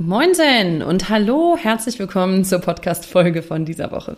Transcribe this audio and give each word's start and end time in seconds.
Moinsen 0.00 0.82
und 0.82 1.08
hallo, 1.08 1.56
herzlich 1.56 2.00
willkommen 2.00 2.44
zur 2.44 2.58
Podcast-Folge 2.58 3.44
von 3.44 3.64
dieser 3.64 3.92
Woche. 3.92 4.16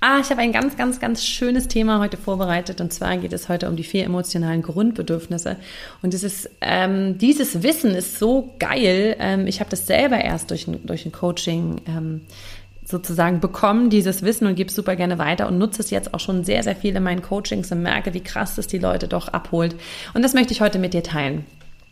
Ah, 0.00 0.18
ich 0.18 0.30
habe 0.30 0.40
ein 0.40 0.50
ganz, 0.50 0.76
ganz, 0.76 0.98
ganz 0.98 1.24
schönes 1.24 1.68
Thema 1.68 2.00
heute 2.00 2.16
vorbereitet 2.16 2.80
und 2.80 2.92
zwar 2.92 3.16
geht 3.18 3.32
es 3.32 3.48
heute 3.48 3.68
um 3.68 3.76
die 3.76 3.84
vier 3.84 4.04
emotionalen 4.04 4.62
Grundbedürfnisse. 4.62 5.58
Und 6.02 6.12
dieses, 6.12 6.50
ähm, 6.60 7.18
dieses 7.18 7.62
Wissen 7.62 7.94
ist 7.94 8.18
so 8.18 8.52
geil. 8.58 9.14
Ähm, 9.20 9.46
ich 9.46 9.60
habe 9.60 9.70
das 9.70 9.86
selber 9.86 10.18
erst 10.18 10.50
durch 10.50 10.66
ein, 10.66 10.84
durch 10.84 11.06
ein 11.06 11.12
Coaching 11.12 11.80
ähm, 11.86 12.22
sozusagen 12.84 13.38
bekommen, 13.38 13.90
dieses 13.90 14.24
Wissen 14.24 14.48
und 14.48 14.56
gebe 14.56 14.70
es 14.70 14.74
super 14.74 14.96
gerne 14.96 15.18
weiter 15.18 15.46
und 15.46 15.56
nutze 15.56 15.82
es 15.82 15.90
jetzt 15.90 16.14
auch 16.14 16.20
schon 16.20 16.42
sehr, 16.42 16.64
sehr 16.64 16.74
viel 16.74 16.96
in 16.96 17.02
meinen 17.04 17.22
Coachings 17.22 17.70
und 17.70 17.80
merke, 17.80 18.12
wie 18.12 18.24
krass 18.24 18.58
es 18.58 18.66
die 18.66 18.78
Leute 18.78 19.06
doch 19.06 19.28
abholt. 19.28 19.76
Und 20.14 20.22
das 20.22 20.34
möchte 20.34 20.52
ich 20.52 20.60
heute 20.60 20.80
mit 20.80 20.94
dir 20.94 21.04
teilen. 21.04 21.46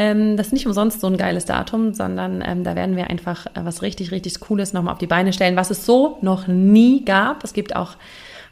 ähm, 0.00 0.38
das 0.38 0.46
ist 0.46 0.52
nicht 0.54 0.66
umsonst 0.66 1.02
so 1.02 1.08
ein 1.08 1.18
geiles 1.18 1.44
Datum, 1.44 1.92
sondern 1.92 2.42
ähm, 2.42 2.64
da 2.64 2.74
werden 2.74 2.96
wir 2.96 3.10
einfach 3.10 3.44
äh, 3.48 3.64
was 3.64 3.82
richtig, 3.82 4.12
richtig 4.12 4.40
Cooles 4.40 4.72
nochmal 4.72 4.94
auf 4.94 4.98
die 4.98 5.06
Beine 5.06 5.34
stellen, 5.34 5.56
was 5.56 5.70
es 5.70 5.84
so 5.84 6.16
noch 6.22 6.46
nie 6.46 7.04
gab. 7.04 7.44
Es 7.44 7.52
gibt 7.52 7.76
auch 7.76 7.96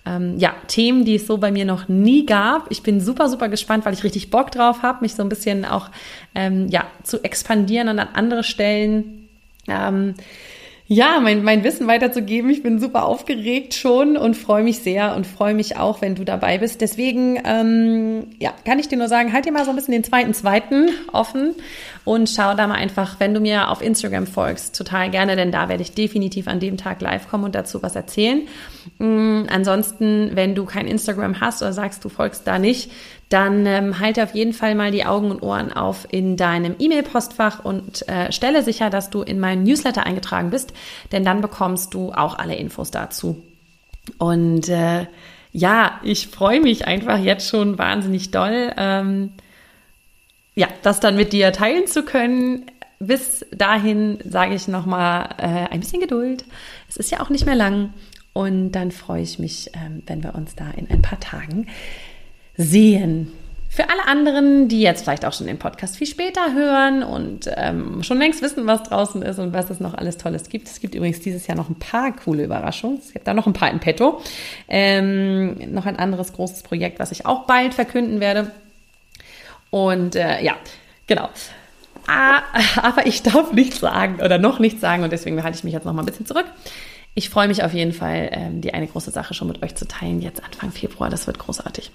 ähm, 0.04 0.36
ja, 0.36 0.54
Themen, 0.66 1.06
die 1.06 1.14
es 1.14 1.26
so 1.26 1.38
bei 1.38 1.50
mir 1.50 1.64
noch 1.64 1.88
nie 1.88 2.26
gab. 2.26 2.70
Ich 2.70 2.82
bin 2.82 3.00
super, 3.00 3.30
super 3.30 3.48
gespannt, 3.48 3.86
weil 3.86 3.94
ich 3.94 4.04
richtig 4.04 4.28
Bock 4.28 4.50
drauf 4.50 4.82
habe, 4.82 5.00
mich 5.00 5.14
so 5.14 5.22
ein 5.22 5.30
bisschen 5.30 5.64
auch 5.64 5.88
ähm, 6.34 6.68
ja, 6.68 6.84
zu 7.02 7.24
expandieren 7.24 7.88
und 7.88 7.98
an 7.98 8.08
andere 8.12 8.44
Stellen 8.44 9.30
ähm, 9.68 10.16
ja, 10.90 11.20
mein, 11.20 11.44
mein 11.44 11.64
Wissen 11.64 11.86
weiterzugeben. 11.86 12.48
Ich 12.48 12.62
bin 12.62 12.78
super 12.80 13.04
aufgeregt 13.04 13.74
schon 13.74 14.16
und 14.16 14.38
freue 14.38 14.64
mich 14.64 14.78
sehr 14.78 15.14
und 15.14 15.26
freue 15.26 15.52
mich 15.52 15.76
auch, 15.76 16.00
wenn 16.00 16.14
du 16.14 16.24
dabei 16.24 16.56
bist. 16.56 16.80
Deswegen, 16.80 17.38
ähm, 17.44 18.28
ja, 18.38 18.54
kann 18.64 18.78
ich 18.78 18.88
dir 18.88 18.96
nur 18.96 19.08
sagen, 19.08 19.34
halt 19.34 19.44
dir 19.44 19.52
mal 19.52 19.66
so 19.66 19.70
ein 19.70 19.76
bisschen 19.76 19.92
den 19.92 20.02
zweiten, 20.02 20.32
zweiten 20.32 20.88
offen 21.12 21.54
und 22.04 22.30
schau 22.30 22.54
da 22.54 22.66
mal 22.66 22.76
einfach, 22.76 23.20
wenn 23.20 23.34
du 23.34 23.40
mir 23.40 23.68
auf 23.68 23.82
Instagram 23.82 24.26
folgst, 24.26 24.74
total 24.74 25.10
gerne, 25.10 25.36
denn 25.36 25.52
da 25.52 25.68
werde 25.68 25.82
ich 25.82 25.92
definitiv 25.92 26.48
an 26.48 26.58
dem 26.58 26.78
Tag 26.78 27.02
live 27.02 27.28
kommen 27.28 27.44
und 27.44 27.54
dazu 27.54 27.82
was 27.82 27.94
erzählen. 27.94 28.48
Ähm, 28.98 29.46
ansonsten, 29.50 30.30
wenn 30.32 30.54
du 30.54 30.64
kein 30.64 30.86
Instagram 30.86 31.42
hast 31.42 31.60
oder 31.60 31.74
sagst, 31.74 32.02
du 32.02 32.08
folgst 32.08 32.46
da 32.46 32.58
nicht, 32.58 32.90
dann 33.28 33.66
ähm, 33.66 33.98
halte 33.98 34.22
auf 34.22 34.34
jeden 34.34 34.52
Fall 34.52 34.74
mal 34.74 34.90
die 34.90 35.04
Augen 35.04 35.30
und 35.30 35.42
Ohren 35.42 35.72
auf 35.72 36.06
in 36.10 36.36
deinem 36.36 36.76
E-Mail-Postfach 36.78 37.64
und 37.64 38.08
äh, 38.08 38.32
stelle 38.32 38.62
sicher, 38.62 38.88
dass 38.88 39.10
du 39.10 39.22
in 39.22 39.38
meinen 39.38 39.64
Newsletter 39.64 40.06
eingetragen 40.06 40.50
bist, 40.50 40.72
denn 41.12 41.24
dann 41.24 41.40
bekommst 41.40 41.92
du 41.92 42.12
auch 42.12 42.38
alle 42.38 42.56
Infos 42.56 42.90
dazu. 42.90 43.42
Und 44.16 44.68
äh, 44.68 45.06
ja, 45.52 46.00
ich 46.02 46.28
freue 46.28 46.60
mich 46.60 46.86
einfach 46.86 47.18
jetzt 47.18 47.48
schon 47.48 47.78
wahnsinnig 47.78 48.30
doll, 48.30 48.72
ähm, 48.76 49.32
ja, 50.54 50.68
das 50.82 51.00
dann 51.00 51.16
mit 51.16 51.32
dir 51.32 51.52
teilen 51.52 51.86
zu 51.86 52.04
können. 52.04 52.66
Bis 52.98 53.46
dahin 53.52 54.18
sage 54.24 54.54
ich 54.54 54.66
nochmal 54.66 55.28
äh, 55.38 55.72
ein 55.72 55.80
bisschen 55.80 56.00
Geduld. 56.00 56.44
Es 56.88 56.96
ist 56.96 57.12
ja 57.12 57.20
auch 57.20 57.28
nicht 57.28 57.46
mehr 57.46 57.54
lang. 57.54 57.92
Und 58.32 58.72
dann 58.72 58.90
freue 58.90 59.22
ich 59.22 59.38
mich, 59.38 59.70
ähm, 59.74 60.02
wenn 60.06 60.22
wir 60.22 60.34
uns 60.34 60.54
da 60.54 60.70
in 60.70 60.90
ein 60.90 61.02
paar 61.02 61.20
Tagen 61.20 61.66
sehen. 62.58 63.32
Für 63.70 63.90
alle 63.90 64.06
anderen, 64.06 64.68
die 64.68 64.80
jetzt 64.80 65.02
vielleicht 65.02 65.24
auch 65.24 65.32
schon 65.32 65.46
den 65.46 65.58
Podcast 65.58 65.96
viel 65.96 66.06
später 66.06 66.52
hören 66.54 67.02
und 67.02 67.48
ähm, 67.54 68.02
schon 68.02 68.18
längst 68.18 68.42
wissen, 68.42 68.66
was 68.66 68.82
draußen 68.82 69.22
ist 69.22 69.38
und 69.38 69.52
was 69.52 69.70
es 69.70 69.78
noch 69.78 69.94
alles 69.94 70.16
Tolles 70.16 70.48
gibt. 70.48 70.68
Es 70.68 70.80
gibt 70.80 70.94
übrigens 70.94 71.20
dieses 71.20 71.46
Jahr 71.46 71.56
noch 71.56 71.68
ein 71.68 71.76
paar 71.76 72.16
coole 72.16 72.44
Überraschungen. 72.44 72.98
Es 72.98 73.12
gibt 73.12 73.26
da 73.26 73.34
noch 73.34 73.46
ein 73.46 73.52
paar 73.52 73.70
in 73.70 73.78
petto. 73.78 74.20
Ähm, 74.68 75.72
noch 75.72 75.86
ein 75.86 75.96
anderes 75.96 76.32
großes 76.32 76.62
Projekt, 76.62 76.98
was 76.98 77.12
ich 77.12 77.26
auch 77.26 77.44
bald 77.44 77.74
verkünden 77.74 78.20
werde. 78.20 78.50
Und 79.70 80.16
äh, 80.16 80.42
ja, 80.42 80.56
genau. 81.06 81.28
Ah, 82.08 82.40
aber 82.82 83.06
ich 83.06 83.22
darf 83.22 83.52
nichts 83.52 83.80
sagen 83.80 84.16
oder 84.24 84.38
noch 84.38 84.58
nichts 84.58 84.80
sagen 84.80 85.04
und 85.04 85.12
deswegen 85.12 85.40
halte 85.44 85.58
ich 85.58 85.64
mich 85.64 85.74
jetzt 85.74 85.84
noch 85.84 85.92
mal 85.92 86.02
ein 86.02 86.06
bisschen 86.06 86.26
zurück. 86.26 86.46
Ich 87.18 87.30
freue 87.30 87.48
mich 87.48 87.64
auf 87.64 87.74
jeden 87.74 87.92
Fall, 87.92 88.28
ähm, 88.30 88.60
die 88.60 88.72
eine 88.72 88.86
große 88.86 89.10
Sache 89.10 89.34
schon 89.34 89.48
mit 89.48 89.60
euch 89.64 89.74
zu 89.74 89.88
teilen, 89.88 90.22
jetzt 90.22 90.44
Anfang 90.44 90.70
Februar. 90.70 91.10
Das 91.10 91.26
wird 91.26 91.40
großartig. 91.40 91.90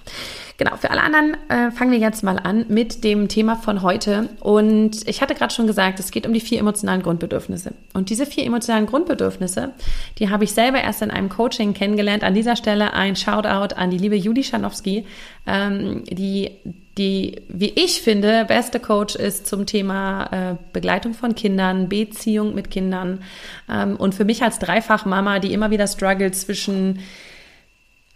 Genau, 0.57 0.75
für 0.75 0.91
alle 0.91 1.01
anderen 1.01 1.38
äh, 1.47 1.72
fangen 1.72 1.91
wir 1.91 1.97
jetzt 1.97 2.25
mal 2.25 2.38
an 2.38 2.66
mit 2.67 3.06
dem 3.06 3.29
Thema 3.29 3.56
von 3.56 3.83
heute. 3.83 4.28
Und 4.41 5.07
ich 5.07 5.22
hatte 5.22 5.33
gerade 5.33 5.53
schon 5.53 5.66
gesagt, 5.66 6.01
es 6.01 6.12
geht 6.12 6.28
um 6.28 6.33
die 6.33 6.41
vier 6.41 6.59
emotionalen 6.59 7.01
Grundbedürfnisse. 7.01 7.72
Und 7.94 8.09
diese 8.09 8.25
vier 8.25 8.45
emotionalen 8.45 8.85
Grundbedürfnisse, 8.85 9.72
die 10.19 10.29
habe 10.29 10.44
ich 10.44 10.51
selber 10.51 10.81
erst 10.81 11.01
in 11.01 11.09
einem 11.09 11.29
Coaching 11.29 11.73
kennengelernt. 11.73 12.25
An 12.25 12.33
dieser 12.33 12.57
Stelle 12.57 12.91
ein 12.91 13.16
Shoutout 13.16 13.75
an 13.75 13.91
die 13.91 14.00
liebe 14.00 14.17
Juli 14.17 14.44
Schanowski, 14.44 15.06
ähm, 15.47 16.03
die 16.03 16.51
die, 16.97 17.41
wie 17.47 17.69
ich 17.69 18.01
finde, 18.01 18.45
beste 18.45 18.79
Coach 18.79 19.15
ist 19.15 19.47
zum 19.47 19.65
Thema 19.65 20.25
äh, 20.31 20.55
Begleitung 20.73 21.13
von 21.13 21.33
Kindern, 21.33 21.89
Beziehung 21.89 22.53
mit 22.53 22.69
Kindern. 22.69 23.23
Ähm, 23.69 23.95
und 23.95 24.13
für 24.13 24.25
mich 24.25 24.43
als 24.43 24.59
Dreifachmama, 24.59 25.39
die 25.39 25.53
immer 25.53 25.71
wieder 25.71 25.87
struggelt 25.87 26.35
zwischen 26.35 26.99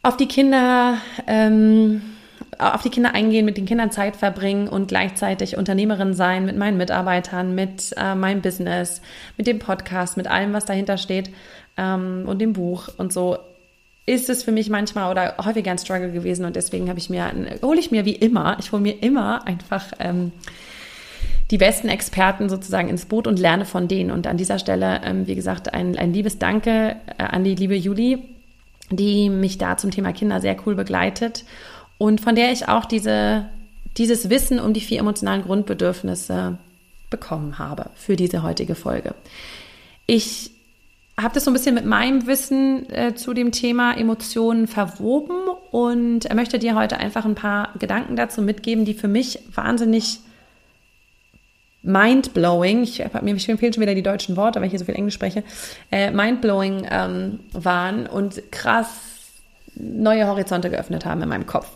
auf 0.03 0.15
die 0.15 0.27
Kinder, 0.27 0.99
ähm, 1.25 2.01
auf 2.59 2.83
die 2.83 2.91
Kinder 2.91 3.15
eingehen, 3.15 3.45
mit 3.45 3.57
den 3.57 3.65
Kindern 3.65 3.91
Zeit 3.91 4.15
verbringen 4.15 4.67
und 4.67 4.87
gleichzeitig 4.87 5.57
Unternehmerin 5.57 6.13
sein 6.13 6.45
mit 6.45 6.55
meinen 6.55 6.77
Mitarbeitern, 6.77 7.55
mit 7.55 7.95
äh, 7.97 8.13
meinem 8.13 8.41
Business, 8.41 9.01
mit 9.37 9.47
dem 9.47 9.57
Podcast, 9.57 10.17
mit 10.17 10.27
allem, 10.27 10.53
was 10.53 10.65
dahinter 10.65 10.97
steht 10.97 11.31
ähm, 11.77 12.25
und 12.27 12.39
dem 12.39 12.53
Buch 12.53 12.89
und 12.97 13.11
so 13.11 13.37
ist 14.07 14.29
es 14.29 14.41
für 14.41 14.53
mich 14.53 14.69
manchmal 14.69 15.11
oder 15.11 15.35
häufiger 15.43 15.69
ein 15.69 15.77
Struggle 15.77 16.11
gewesen 16.11 16.45
und 16.45 16.55
deswegen 16.55 16.89
habe 16.89 16.97
ich 16.97 17.09
mir, 17.09 17.29
hole 17.61 17.79
ich 17.79 17.91
mir 17.91 18.05
wie 18.05 18.15
immer, 18.15 18.57
ich 18.59 18.71
hole 18.71 18.81
mir 18.81 19.03
immer 19.03 19.45
einfach 19.45 19.91
ähm, 19.99 20.31
die 21.51 21.57
besten 21.57 21.89
Experten 21.89 22.47
sozusagen 22.49 22.87
ins 22.87 23.05
Boot 23.05 23.27
und 23.27 23.37
lerne 23.37 23.65
von 23.65 23.89
denen. 23.89 24.11
Und 24.11 24.25
an 24.25 24.37
dieser 24.37 24.59
Stelle, 24.59 25.01
ähm, 25.03 25.27
wie 25.27 25.35
gesagt, 25.35 25.73
ein, 25.73 25.97
ein 25.97 26.13
liebes 26.13 26.39
Danke 26.39 26.95
äh, 27.17 27.23
an 27.23 27.43
die 27.43 27.55
liebe 27.55 27.75
Juli, 27.75 28.19
die 28.89 29.29
mich 29.29 29.57
da 29.57 29.75
zum 29.75 29.91
Thema 29.91 30.13
Kinder 30.13 30.39
sehr 30.39 30.55
cool 30.65 30.75
begleitet 30.75 31.43
und 31.97 32.21
von 32.21 32.35
der 32.35 32.53
ich 32.53 32.69
auch 32.69 32.85
diese, 32.85 33.45
dieses 33.97 34.29
Wissen 34.29 34.61
um 34.61 34.73
die 34.73 34.79
vier 34.79 34.99
emotionalen 34.99 35.43
Grundbedürfnisse 35.43 36.57
bekommen 37.09 37.59
habe 37.59 37.89
für 37.95 38.15
diese 38.15 38.41
heutige 38.41 38.75
Folge. 38.75 39.15
Ich 40.05 40.51
habe 41.19 41.33
das 41.33 41.45
so 41.45 41.51
ein 41.51 41.53
bisschen 41.53 41.75
mit 41.75 41.85
meinem 41.85 42.27
Wissen 42.27 42.89
äh, 42.91 43.15
zu 43.15 43.33
dem 43.33 43.51
Thema 43.51 43.97
Emotionen 43.97 44.67
verwoben 44.67 45.47
und 45.71 46.31
möchte 46.33 46.59
dir 46.59 46.75
heute 46.75 46.97
einfach 46.97 47.25
ein 47.25 47.35
paar 47.35 47.73
Gedanken 47.79 48.15
dazu 48.15 48.41
mitgeben, 48.41 48.85
die 48.85 48.93
für 48.93 49.07
mich 49.07 49.39
wahnsinnig 49.53 50.19
mindblowing, 51.81 52.83
ich 52.83 53.01
habe 53.01 53.23
mir 53.23 53.37
fehlen 53.39 53.73
schon 53.73 53.81
wieder 53.81 53.95
die 53.95 54.03
deutschen 54.03 54.35
Worte, 54.35 54.59
weil 54.59 54.65
ich 54.65 54.71
hier 54.71 54.79
so 54.79 54.85
viel 54.85 54.95
Englisch 54.95 55.15
spreche, 55.15 55.43
äh, 55.91 56.11
mindblowing 56.11 56.85
ähm, 56.89 57.39
waren 57.53 58.05
und 58.07 58.51
krass 58.51 58.87
neue 59.73 60.27
Horizonte 60.27 60.69
geöffnet 60.69 61.05
haben 61.05 61.21
in 61.21 61.29
meinem 61.29 61.45
Kopf. 61.45 61.69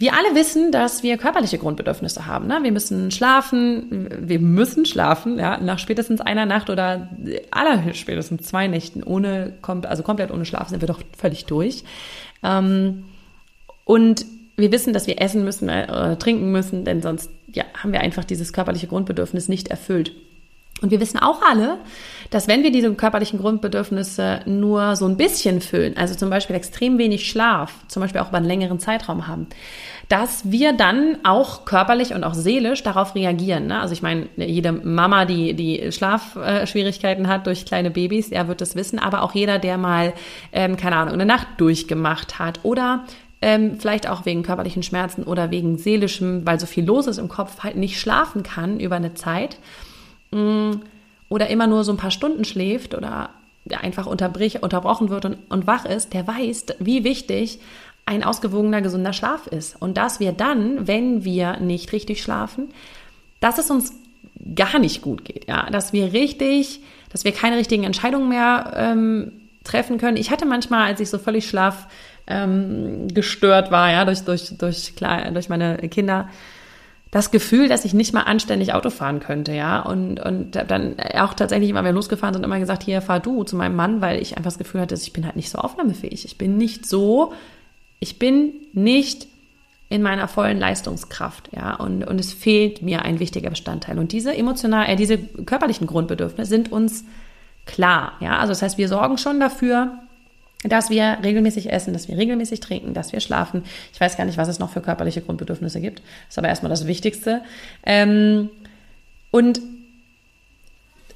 Wir 0.00 0.14
alle 0.14 0.36
wissen, 0.36 0.70
dass 0.70 1.02
wir 1.02 1.18
körperliche 1.18 1.58
Grundbedürfnisse 1.58 2.26
haben. 2.26 2.46
Ne? 2.46 2.60
Wir 2.62 2.70
müssen 2.70 3.10
schlafen, 3.10 4.08
wir 4.20 4.38
müssen 4.38 4.86
schlafen, 4.86 5.40
ja, 5.40 5.58
nach 5.58 5.80
spätestens 5.80 6.20
einer 6.20 6.46
Nacht 6.46 6.70
oder 6.70 7.08
aller 7.50 7.94
spätestens 7.94 8.46
zwei 8.46 8.68
Nächten 8.68 9.02
ohne, 9.02 9.54
also 9.82 10.04
komplett 10.04 10.30
ohne 10.30 10.44
Schlaf 10.44 10.68
sind 10.68 10.80
wir 10.80 10.86
doch 10.86 11.00
völlig 11.16 11.46
durch. 11.46 11.82
Ähm, 12.44 13.06
und 13.84 14.24
wir 14.56 14.70
wissen, 14.70 14.92
dass 14.92 15.08
wir 15.08 15.20
essen 15.20 15.42
müssen, 15.42 15.68
äh, 15.68 16.16
trinken 16.16 16.52
müssen, 16.52 16.84
denn 16.84 17.02
sonst 17.02 17.30
ja, 17.52 17.64
haben 17.74 17.92
wir 17.92 18.00
einfach 18.00 18.24
dieses 18.24 18.52
körperliche 18.52 18.86
Grundbedürfnis 18.86 19.48
nicht 19.48 19.66
erfüllt. 19.66 20.12
Und 20.80 20.90
wir 20.90 21.00
wissen 21.00 21.18
auch 21.18 21.42
alle, 21.42 21.78
dass 22.30 22.46
wenn 22.46 22.62
wir 22.62 22.70
diese 22.70 22.92
körperlichen 22.94 23.38
Grundbedürfnisse 23.38 24.40
nur 24.46 24.96
so 24.96 25.06
ein 25.06 25.16
bisschen 25.16 25.60
füllen, 25.60 25.96
also 25.96 26.14
zum 26.14 26.30
Beispiel 26.30 26.56
extrem 26.56 26.98
wenig 26.98 27.28
Schlaf, 27.28 27.72
zum 27.88 28.02
Beispiel 28.02 28.20
auch 28.20 28.28
über 28.28 28.36
einen 28.36 28.46
längeren 28.46 28.78
Zeitraum 28.78 29.26
haben, 29.26 29.46
dass 30.08 30.50
wir 30.50 30.72
dann 30.72 31.18
auch 31.24 31.64
körperlich 31.64 32.14
und 32.14 32.24
auch 32.24 32.34
seelisch 32.34 32.82
darauf 32.82 33.14
reagieren. 33.14 33.66
Ne? 33.66 33.80
Also 33.80 33.92
ich 33.92 34.02
meine, 34.02 34.28
jede 34.36 34.72
Mama, 34.72 35.24
die, 35.24 35.54
die 35.54 35.90
Schlafschwierigkeiten 35.90 37.28
hat 37.28 37.46
durch 37.46 37.66
kleine 37.66 37.90
Babys, 37.90 38.30
er 38.30 38.48
wird 38.48 38.60
das 38.60 38.74
wissen, 38.76 38.98
aber 38.98 39.22
auch 39.22 39.34
jeder, 39.34 39.58
der 39.58 39.78
mal, 39.78 40.14
ähm, 40.52 40.76
keine 40.76 40.96
Ahnung, 40.96 41.14
eine 41.14 41.26
Nacht 41.26 41.48
durchgemacht 41.58 42.38
hat 42.38 42.60
oder 42.62 43.04
ähm, 43.40 43.78
vielleicht 43.78 44.08
auch 44.08 44.26
wegen 44.26 44.42
körperlichen 44.42 44.82
Schmerzen 44.82 45.22
oder 45.22 45.50
wegen 45.50 45.78
seelischem, 45.78 46.46
weil 46.46 46.58
so 46.58 46.66
viel 46.66 46.84
los 46.84 47.06
ist 47.06 47.18
im 47.18 47.28
Kopf, 47.28 47.62
halt 47.62 47.76
nicht 47.76 48.00
schlafen 48.00 48.42
kann 48.42 48.80
über 48.80 48.96
eine 48.96 49.14
Zeit 49.14 49.58
oder 50.30 51.48
immer 51.48 51.66
nur 51.66 51.84
so 51.84 51.92
ein 51.92 51.98
paar 51.98 52.10
Stunden 52.10 52.44
schläft 52.44 52.94
oder 52.94 53.30
einfach 53.80 54.06
unterbrochen 54.06 55.10
wird 55.10 55.24
und, 55.24 55.38
und 55.48 55.66
wach 55.66 55.84
ist, 55.84 56.14
der 56.14 56.26
weiß, 56.26 56.66
wie 56.78 57.04
wichtig 57.04 57.60
ein 58.06 58.24
ausgewogener, 58.24 58.80
gesunder 58.80 59.12
Schlaf 59.12 59.46
ist. 59.48 59.80
Und 59.80 59.98
dass 59.98 60.20
wir 60.20 60.32
dann, 60.32 60.86
wenn 60.86 61.24
wir 61.24 61.58
nicht 61.58 61.92
richtig 61.92 62.22
schlafen, 62.22 62.70
dass 63.40 63.58
es 63.58 63.70
uns 63.70 63.92
gar 64.54 64.78
nicht 64.78 65.02
gut 65.02 65.24
geht, 65.24 65.46
ja, 65.46 65.68
dass 65.70 65.92
wir 65.92 66.12
richtig, 66.14 66.80
dass 67.10 67.24
wir 67.24 67.32
keine 67.32 67.56
richtigen 67.56 67.84
Entscheidungen 67.84 68.30
mehr 68.30 68.72
ähm, 68.74 69.32
treffen 69.64 69.98
können. 69.98 70.16
Ich 70.16 70.30
hatte 70.30 70.46
manchmal, 70.46 70.86
als 70.86 71.00
ich 71.00 71.10
so 71.10 71.18
völlig 71.18 71.46
schlaf 71.48 71.86
ähm, 72.26 73.08
gestört 73.08 73.70
war, 73.70 73.90
ja, 73.90 74.04
durch, 74.06 74.24
durch, 74.24 74.56
durch, 74.56 74.96
klar, 74.96 75.30
durch 75.30 75.48
meine 75.50 75.76
Kinder, 75.88 76.28
das 77.10 77.30
Gefühl, 77.30 77.68
dass 77.68 77.84
ich 77.84 77.94
nicht 77.94 78.12
mal 78.12 78.22
anständig 78.22 78.74
Auto 78.74 78.90
fahren 78.90 79.20
könnte, 79.20 79.52
ja. 79.52 79.80
Und, 79.80 80.20
und 80.20 80.52
dann 80.52 80.96
auch 81.14 81.34
tatsächlich 81.34 81.70
immer, 81.70 81.80
wenn 81.80 81.86
wir 81.86 81.92
losgefahren 81.92 82.34
sind, 82.34 82.44
immer 82.44 82.58
gesagt, 82.58 82.82
hier 82.82 83.00
fahr 83.00 83.20
du 83.20 83.44
zu 83.44 83.56
meinem 83.56 83.76
Mann, 83.76 84.00
weil 84.00 84.20
ich 84.20 84.36
einfach 84.36 84.50
das 84.50 84.58
Gefühl 84.58 84.80
hatte, 84.80 84.94
ich 84.94 85.12
bin 85.12 85.24
halt 85.24 85.36
nicht 85.36 85.50
so 85.50 85.58
aufnahmefähig. 85.58 86.24
Ich 86.24 86.36
bin 86.36 86.58
nicht 86.58 86.86
so 86.86 87.32
ich 88.00 88.18
bin 88.18 88.52
nicht 88.72 89.26
in 89.90 90.02
meiner 90.02 90.28
vollen 90.28 90.58
Leistungskraft, 90.58 91.50
ja, 91.52 91.74
und, 91.74 92.04
und 92.04 92.20
es 92.20 92.32
fehlt 92.32 92.82
mir 92.82 93.02
ein 93.02 93.20
wichtiger 93.20 93.50
Bestandteil. 93.50 93.98
Und 93.98 94.12
diese 94.12 94.36
emotional, 94.36 94.88
äh, 94.88 94.96
diese 94.96 95.16
körperlichen 95.18 95.86
Grundbedürfnisse 95.86 96.48
sind 96.48 96.70
uns 96.70 97.04
klar, 97.64 98.12
ja. 98.20 98.38
Also 98.38 98.50
das 98.50 98.62
heißt, 98.62 98.78
wir 98.78 98.88
sorgen 98.88 99.18
schon 99.18 99.40
dafür, 99.40 99.98
dass 100.64 100.90
wir 100.90 101.18
regelmäßig 101.22 101.72
essen, 101.72 101.92
dass 101.92 102.08
wir 102.08 102.16
regelmäßig 102.16 102.60
trinken, 102.60 102.94
dass 102.94 103.12
wir 103.12 103.20
schlafen. 103.20 103.62
Ich 103.92 104.00
weiß 104.00 104.16
gar 104.16 104.24
nicht, 104.24 104.38
was 104.38 104.48
es 104.48 104.58
noch 104.58 104.70
für 104.70 104.80
körperliche 104.80 105.20
Grundbedürfnisse 105.20 105.80
gibt. 105.80 106.00
Das 106.00 106.30
ist 106.30 106.38
aber 106.38 106.48
erstmal 106.48 106.70
das 106.70 106.86
Wichtigste. 106.86 107.42
Ähm, 107.84 108.50
und 109.30 109.60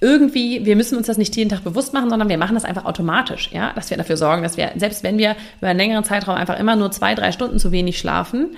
irgendwie, 0.00 0.64
wir 0.66 0.74
müssen 0.74 0.96
uns 0.96 1.06
das 1.06 1.16
nicht 1.16 1.34
jeden 1.36 1.48
Tag 1.48 1.62
bewusst 1.62 1.92
machen, 1.92 2.10
sondern 2.10 2.28
wir 2.28 2.38
machen 2.38 2.54
das 2.54 2.64
einfach 2.64 2.84
automatisch, 2.84 3.50
ja, 3.52 3.72
dass 3.74 3.88
wir 3.88 3.96
dafür 3.96 4.16
sorgen, 4.16 4.42
dass 4.42 4.56
wir, 4.56 4.72
selbst 4.76 5.04
wenn 5.04 5.16
wir 5.16 5.36
über 5.58 5.68
einen 5.68 5.78
längeren 5.78 6.04
Zeitraum 6.04 6.34
einfach 6.34 6.58
immer 6.58 6.74
nur 6.74 6.90
zwei, 6.90 7.14
drei 7.14 7.30
Stunden 7.30 7.60
zu 7.60 7.70
wenig 7.70 7.98
schlafen, 7.98 8.56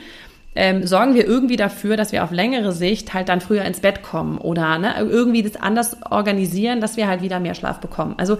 ähm, 0.56 0.86
sorgen 0.86 1.14
wir 1.14 1.26
irgendwie 1.26 1.56
dafür, 1.56 1.96
dass 1.96 2.12
wir 2.12 2.22
auf 2.22 2.30
längere 2.30 2.72
Sicht 2.72 3.12
halt 3.12 3.28
dann 3.28 3.40
früher 3.40 3.64
ins 3.64 3.80
Bett 3.80 4.02
kommen 4.02 4.38
oder 4.38 4.78
ne, 4.78 4.94
irgendwie 4.98 5.42
das 5.42 5.56
anders 5.56 5.96
organisieren, 6.10 6.80
dass 6.80 6.96
wir 6.96 7.08
halt 7.08 7.22
wieder 7.22 7.40
mehr 7.40 7.54
Schlaf 7.54 7.80
bekommen. 7.80 8.14
Also 8.18 8.38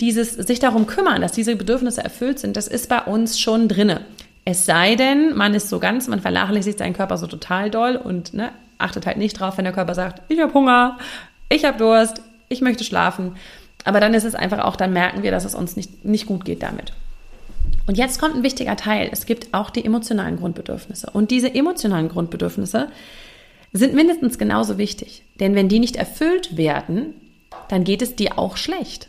dieses 0.00 0.32
sich 0.34 0.58
darum 0.58 0.86
kümmern, 0.86 1.20
dass 1.20 1.32
diese 1.32 1.56
Bedürfnisse 1.56 2.04
erfüllt 2.04 2.38
sind, 2.38 2.56
das 2.56 2.68
ist 2.68 2.88
bei 2.88 3.00
uns 3.00 3.38
schon 3.40 3.68
drinne. 3.68 4.02
Es 4.44 4.64
sei 4.64 4.94
denn, 4.94 5.34
man 5.34 5.54
ist 5.54 5.68
so 5.68 5.80
ganz, 5.80 6.06
man 6.06 6.20
vernachlässigt 6.20 6.78
seinen 6.78 6.94
Körper 6.94 7.18
so 7.18 7.26
total 7.26 7.68
doll 7.70 7.96
und 7.96 8.32
ne, 8.32 8.50
achtet 8.78 9.06
halt 9.06 9.16
nicht 9.16 9.40
drauf, 9.40 9.56
wenn 9.56 9.64
der 9.64 9.74
Körper 9.74 9.94
sagt, 9.94 10.22
ich 10.28 10.40
habe 10.40 10.54
Hunger, 10.54 10.98
ich 11.48 11.64
habe 11.64 11.78
Durst, 11.78 12.22
ich 12.48 12.60
möchte 12.60 12.84
schlafen. 12.84 13.34
Aber 13.84 13.98
dann 13.98 14.14
ist 14.14 14.24
es 14.24 14.34
einfach 14.34 14.60
auch, 14.60 14.76
dann 14.76 14.92
merken 14.92 15.22
wir, 15.22 15.32
dass 15.32 15.44
es 15.44 15.54
uns 15.54 15.76
nicht, 15.76 16.04
nicht 16.04 16.26
gut 16.26 16.44
geht 16.44 16.62
damit. 16.62 16.92
Und 17.86 17.96
jetzt 17.96 18.20
kommt 18.20 18.34
ein 18.34 18.42
wichtiger 18.42 18.76
Teil. 18.76 19.08
Es 19.12 19.26
gibt 19.26 19.54
auch 19.54 19.70
die 19.70 19.84
emotionalen 19.84 20.36
Grundbedürfnisse. 20.36 21.10
Und 21.12 21.30
diese 21.30 21.54
emotionalen 21.54 22.08
Grundbedürfnisse 22.08 22.88
sind 23.72 23.94
mindestens 23.94 24.38
genauso 24.38 24.78
wichtig. 24.78 25.22
Denn 25.38 25.54
wenn 25.54 25.68
die 25.68 25.78
nicht 25.78 25.96
erfüllt 25.96 26.56
werden, 26.56 27.14
dann 27.68 27.84
geht 27.84 28.02
es 28.02 28.16
dir 28.16 28.38
auch 28.38 28.56
schlecht. 28.56 29.08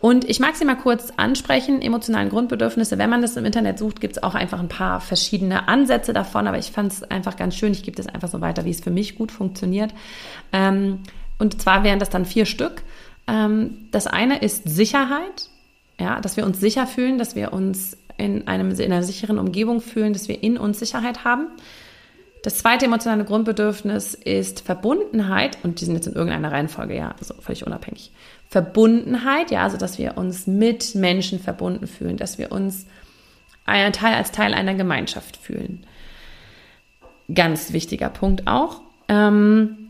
Und 0.00 0.28
ich 0.28 0.38
mag 0.38 0.54
sie 0.54 0.66
mal 0.66 0.74
kurz 0.74 1.14
ansprechen, 1.16 1.80
emotionalen 1.80 2.28
Grundbedürfnisse. 2.28 2.98
Wenn 2.98 3.08
man 3.08 3.22
das 3.22 3.38
im 3.38 3.46
Internet 3.46 3.78
sucht, 3.78 4.02
gibt 4.02 4.18
es 4.18 4.22
auch 4.22 4.34
einfach 4.34 4.60
ein 4.60 4.68
paar 4.68 5.00
verschiedene 5.00 5.66
Ansätze 5.66 6.12
davon, 6.12 6.46
aber 6.46 6.58
ich 6.58 6.72
fand 6.72 6.92
es 6.92 7.02
einfach 7.04 7.36
ganz 7.36 7.56
schön. 7.56 7.72
Ich 7.72 7.84
gebe 7.84 7.96
das 7.96 8.06
einfach 8.06 8.28
so 8.28 8.42
weiter, 8.42 8.66
wie 8.66 8.70
es 8.70 8.82
für 8.82 8.90
mich 8.90 9.16
gut 9.16 9.32
funktioniert. 9.32 9.94
Ähm, 10.52 10.98
und 11.38 11.62
zwar 11.62 11.84
wären 11.84 12.00
das 12.00 12.10
dann 12.10 12.26
vier 12.26 12.44
Stück. 12.44 12.82
Ähm, 13.26 13.88
das 13.92 14.06
eine 14.06 14.40
ist 14.42 14.68
Sicherheit, 14.68 15.48
ja, 15.98 16.20
dass 16.20 16.36
wir 16.36 16.44
uns 16.44 16.60
sicher 16.60 16.86
fühlen, 16.86 17.18
dass 17.18 17.36
wir 17.36 17.52
uns 17.52 17.96
in, 18.16 18.46
einem, 18.46 18.70
in 18.70 18.92
einer 18.92 19.02
sicheren 19.02 19.38
Umgebung 19.38 19.80
fühlen, 19.80 20.12
dass 20.12 20.28
wir 20.28 20.42
in 20.42 20.56
uns 20.56 20.78
Sicherheit 20.78 21.24
haben. 21.24 21.48
Das 22.42 22.58
zweite 22.58 22.84
emotionale 22.84 23.24
Grundbedürfnis 23.24 24.14
ist 24.14 24.60
Verbundenheit 24.60 25.58
und 25.62 25.80
die 25.80 25.86
sind 25.86 25.94
jetzt 25.94 26.06
in 26.06 26.14
irgendeiner 26.14 26.52
Reihenfolge, 26.52 26.94
ja, 26.94 27.14
also 27.18 27.34
völlig 27.40 27.66
unabhängig. 27.66 28.12
Verbundenheit, 28.50 29.50
ja, 29.50 29.62
also 29.62 29.78
dass 29.78 29.98
wir 29.98 30.18
uns 30.18 30.46
mit 30.46 30.94
Menschen 30.94 31.40
verbunden 31.40 31.86
fühlen, 31.86 32.16
dass 32.16 32.36
wir 32.36 32.52
uns 32.52 32.86
ein 33.64 33.92
Teil, 33.94 34.14
als 34.14 34.30
Teil 34.30 34.52
einer 34.52 34.74
Gemeinschaft 34.74 35.38
fühlen. 35.38 35.86
Ganz 37.34 37.72
wichtiger 37.72 38.10
Punkt 38.10 38.46
auch. 38.46 38.82
Ähm, 39.08 39.83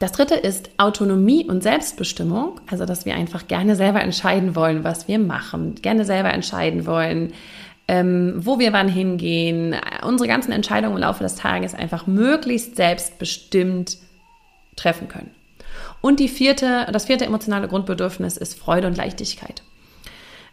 das 0.00 0.12
dritte 0.12 0.34
ist 0.34 0.70
Autonomie 0.78 1.44
und 1.44 1.62
Selbstbestimmung, 1.62 2.58
also 2.70 2.86
dass 2.86 3.04
wir 3.04 3.14
einfach 3.14 3.46
gerne 3.48 3.76
selber 3.76 4.00
entscheiden 4.00 4.56
wollen, 4.56 4.82
was 4.82 5.08
wir 5.08 5.18
machen, 5.18 5.74
gerne 5.74 6.06
selber 6.06 6.32
entscheiden 6.32 6.86
wollen, 6.86 7.34
ähm, 7.86 8.32
wo 8.38 8.58
wir 8.58 8.72
wann 8.72 8.88
hingehen, 8.88 9.76
unsere 10.02 10.26
ganzen 10.26 10.52
Entscheidungen 10.52 10.96
im 10.96 11.02
Laufe 11.02 11.22
des 11.22 11.34
Tages 11.34 11.74
einfach 11.74 12.06
möglichst 12.06 12.76
selbstbestimmt 12.76 13.98
treffen 14.74 15.08
können. 15.08 15.32
Und 16.00 16.18
die 16.18 16.28
vierte, 16.28 16.86
das 16.90 17.04
vierte 17.04 17.26
emotionale 17.26 17.68
Grundbedürfnis 17.68 18.38
ist 18.38 18.58
Freude 18.58 18.86
und 18.86 18.96
Leichtigkeit. 18.96 19.62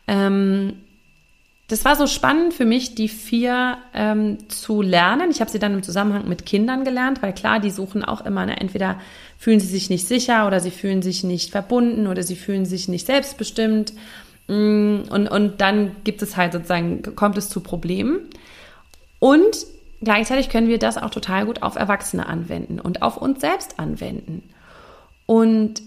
Ähm, 0.10 0.74
das 1.68 1.84
war 1.84 1.98
so 1.98 2.08
spannend 2.08 2.54
für 2.54 2.64
mich, 2.64 2.96
die 2.96 3.10
vier 3.10 3.78
ähm, 3.94 4.38
zu 4.48 4.82
lernen. 4.82 5.30
Ich 5.32 5.42
habe 5.42 5.52
sie 5.52 5.60
dann 5.60 5.74
im 5.74 5.84
Zusammenhang 5.84 6.28
mit 6.28 6.46
Kindern 6.46 6.86
gelernt, 6.86 7.22
weil 7.22 7.34
klar, 7.34 7.60
die 7.60 7.72
suchen 7.72 8.06
auch 8.06 8.26
immer, 8.26 8.46
ne, 8.46 8.60
entweder 8.60 9.00
fühlen 9.38 9.60
sie 9.60 9.68
sich 9.68 9.90
nicht 9.90 10.08
sicher 10.08 10.48
oder 10.48 10.62
sie 10.62 10.72
fühlen 10.72 11.02
sich 11.02 11.26
nicht 11.26 11.52
verbunden 11.52 12.08
oder 12.08 12.24
sie 12.24 12.38
fühlen 12.38 12.66
sich 12.66 12.88
nicht 12.88 13.06
selbstbestimmt. 13.06 13.92
Mm, 14.48 15.02
und, 15.10 15.28
und 15.28 15.60
dann 15.60 15.92
gibt 16.06 16.22
es 16.22 16.38
halt 16.38 16.54
sozusagen, 16.54 17.02
kommt 17.16 17.38
es 17.38 17.50
zu 17.50 17.60
Problemen. 17.60 18.20
Und 19.20 19.66
gleichzeitig 20.02 20.48
können 20.48 20.70
wir 20.70 20.80
das 20.80 20.98
auch 20.98 21.10
total 21.10 21.48
gut 21.48 21.64
auf 21.64 21.76
Erwachsene 21.76 22.28
anwenden 22.28 22.80
und 22.80 23.02
auf 23.02 23.18
uns 23.18 23.42
selbst 23.42 23.78
anwenden. 23.78 24.44
Und 25.26 25.82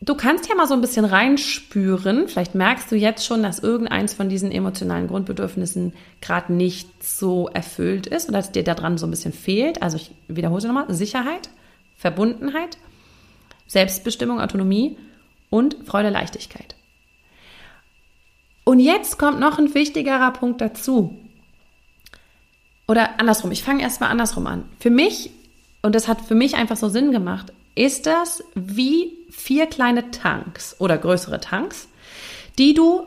Du 0.00 0.14
kannst 0.14 0.48
ja 0.48 0.54
mal 0.54 0.68
so 0.68 0.74
ein 0.74 0.82
bisschen 0.82 1.06
reinspüren. 1.06 2.28
Vielleicht 2.28 2.54
merkst 2.54 2.92
du 2.92 2.96
jetzt 2.96 3.24
schon, 3.24 3.42
dass 3.42 3.60
irgendeins 3.60 4.12
von 4.12 4.28
diesen 4.28 4.52
emotionalen 4.52 5.08
Grundbedürfnissen 5.08 5.94
gerade 6.20 6.52
nicht 6.52 7.02
so 7.02 7.48
erfüllt 7.48 8.06
ist 8.06 8.28
oder 8.28 8.38
dass 8.38 8.52
dir 8.52 8.62
daran 8.62 8.98
so 8.98 9.06
ein 9.06 9.10
bisschen 9.10 9.32
fehlt. 9.32 9.82
Also 9.82 9.96
ich 9.96 10.10
wiederhole 10.28 10.66
nochmal. 10.66 10.92
Sicherheit, 10.92 11.48
Verbundenheit, 11.96 12.76
Selbstbestimmung, 13.66 14.40
Autonomie 14.40 14.98
und 15.48 15.76
Freude, 15.86 16.10
Leichtigkeit. 16.10 16.76
Und 18.64 18.80
jetzt 18.80 19.18
kommt 19.18 19.40
noch 19.40 19.58
ein 19.58 19.74
wichtigerer 19.74 20.32
Punkt 20.32 20.60
dazu. 20.60 21.16
Oder 22.86 23.18
andersrum, 23.18 23.50
ich 23.50 23.62
fange 23.62 23.82
erstmal 23.82 24.10
andersrum 24.10 24.46
an. 24.46 24.64
Für 24.78 24.90
mich, 24.90 25.30
und 25.82 25.94
das 25.94 26.06
hat 26.06 26.20
für 26.20 26.34
mich 26.34 26.54
einfach 26.54 26.76
so 26.76 26.88
Sinn 26.88 27.12
gemacht, 27.12 27.52
ist 27.76 28.06
das 28.06 28.42
wie 28.54 29.12
vier 29.30 29.66
kleine 29.66 30.10
Tanks 30.10 30.74
oder 30.80 30.98
größere 30.98 31.40
Tanks, 31.40 31.88
die 32.58 32.74
du 32.74 33.06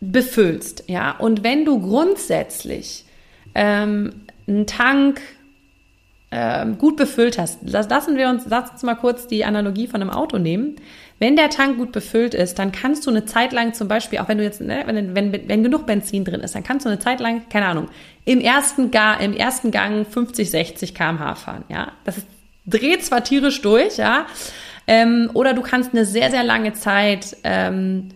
befüllst. 0.00 0.84
Ja? 0.86 1.12
Und 1.18 1.42
wenn 1.42 1.64
du 1.64 1.80
grundsätzlich 1.80 3.04
ähm, 3.54 4.26
einen 4.46 4.66
Tank 4.66 5.20
ähm, 6.30 6.78
gut 6.78 6.96
befüllt 6.96 7.38
hast, 7.38 7.60
lassen 7.62 8.16
wir 8.16 8.28
uns, 8.28 8.44
lass 8.48 8.70
uns 8.70 8.82
mal 8.82 8.96
kurz 8.96 9.26
die 9.26 9.44
Analogie 9.44 9.86
von 9.86 10.02
einem 10.02 10.10
Auto 10.10 10.38
nehmen. 10.38 10.76
Wenn 11.18 11.36
der 11.36 11.48
Tank 11.48 11.78
gut 11.78 11.92
befüllt 11.92 12.34
ist, 12.34 12.58
dann 12.58 12.72
kannst 12.72 13.06
du 13.06 13.10
eine 13.10 13.24
Zeit 13.24 13.52
lang 13.52 13.72
zum 13.72 13.88
Beispiel, 13.88 14.18
auch 14.18 14.28
wenn 14.28 14.38
du 14.38 14.44
jetzt, 14.44 14.60
ne, 14.60 14.82
wenn, 14.86 15.14
wenn, 15.14 15.48
wenn 15.48 15.62
genug 15.62 15.86
Benzin 15.86 16.24
drin 16.24 16.40
ist, 16.40 16.54
dann 16.54 16.64
kannst 16.64 16.84
du 16.84 16.90
eine 16.90 16.98
Zeit 16.98 17.20
lang, 17.20 17.48
keine 17.48 17.66
Ahnung, 17.66 17.88
im 18.24 18.40
ersten, 18.40 18.90
Ga, 18.90 19.14
im 19.14 19.32
ersten 19.32 19.70
Gang 19.70 20.06
50, 20.06 20.50
60 20.50 20.94
km/h 20.94 21.36
fahren. 21.36 21.64
Ja, 21.68 21.92
das 22.04 22.18
ist 22.18 22.26
dreht 22.66 23.04
zwar 23.04 23.24
tierisch 23.24 23.60
durch, 23.62 23.96
ja, 23.96 24.26
ähm, 24.86 25.30
oder 25.34 25.54
du 25.54 25.62
kannst 25.62 25.92
eine 25.92 26.04
sehr, 26.04 26.30
sehr 26.30 26.44
lange 26.44 26.72
Zeit 26.74 27.36
ähm, 27.44 28.10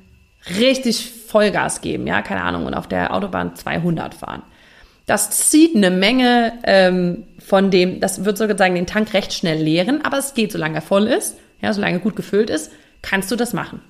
richtig 0.59 1.11
Vollgas 1.26 1.81
geben, 1.81 2.07
ja, 2.07 2.23
keine 2.23 2.43
Ahnung, 2.43 2.67
und 2.67 2.75
auf 2.75 2.87
der 2.87 3.14
Autobahn 3.14 3.55
200 3.55 4.14
fahren. 4.14 4.43
Das 5.07 5.31
zieht 5.31 5.75
eine 5.75 5.90
Menge 5.90 6.52
ähm, 6.64 7.25
von 7.38 7.71
dem, 7.71 8.00
das 8.00 8.25
wird 8.25 8.37
sozusagen 8.37 8.75
den 8.75 8.87
Tank 8.87 9.14
recht 9.14 9.33
schnell 9.33 9.61
leeren, 9.62 10.05
aber 10.05 10.19
es 10.19 10.35
geht, 10.35 10.52
solange 10.52 10.76
er 10.76 10.83
voll 10.83 11.07
ist, 11.07 11.37
Ja, 11.61 11.73
solange 11.73 11.99
gut 12.00 12.14
gefüllt 12.14 12.50
ist, 12.50 12.71
kannst 13.02 13.31
du 13.31 13.37
das 13.37 13.52
machen. 13.52 13.81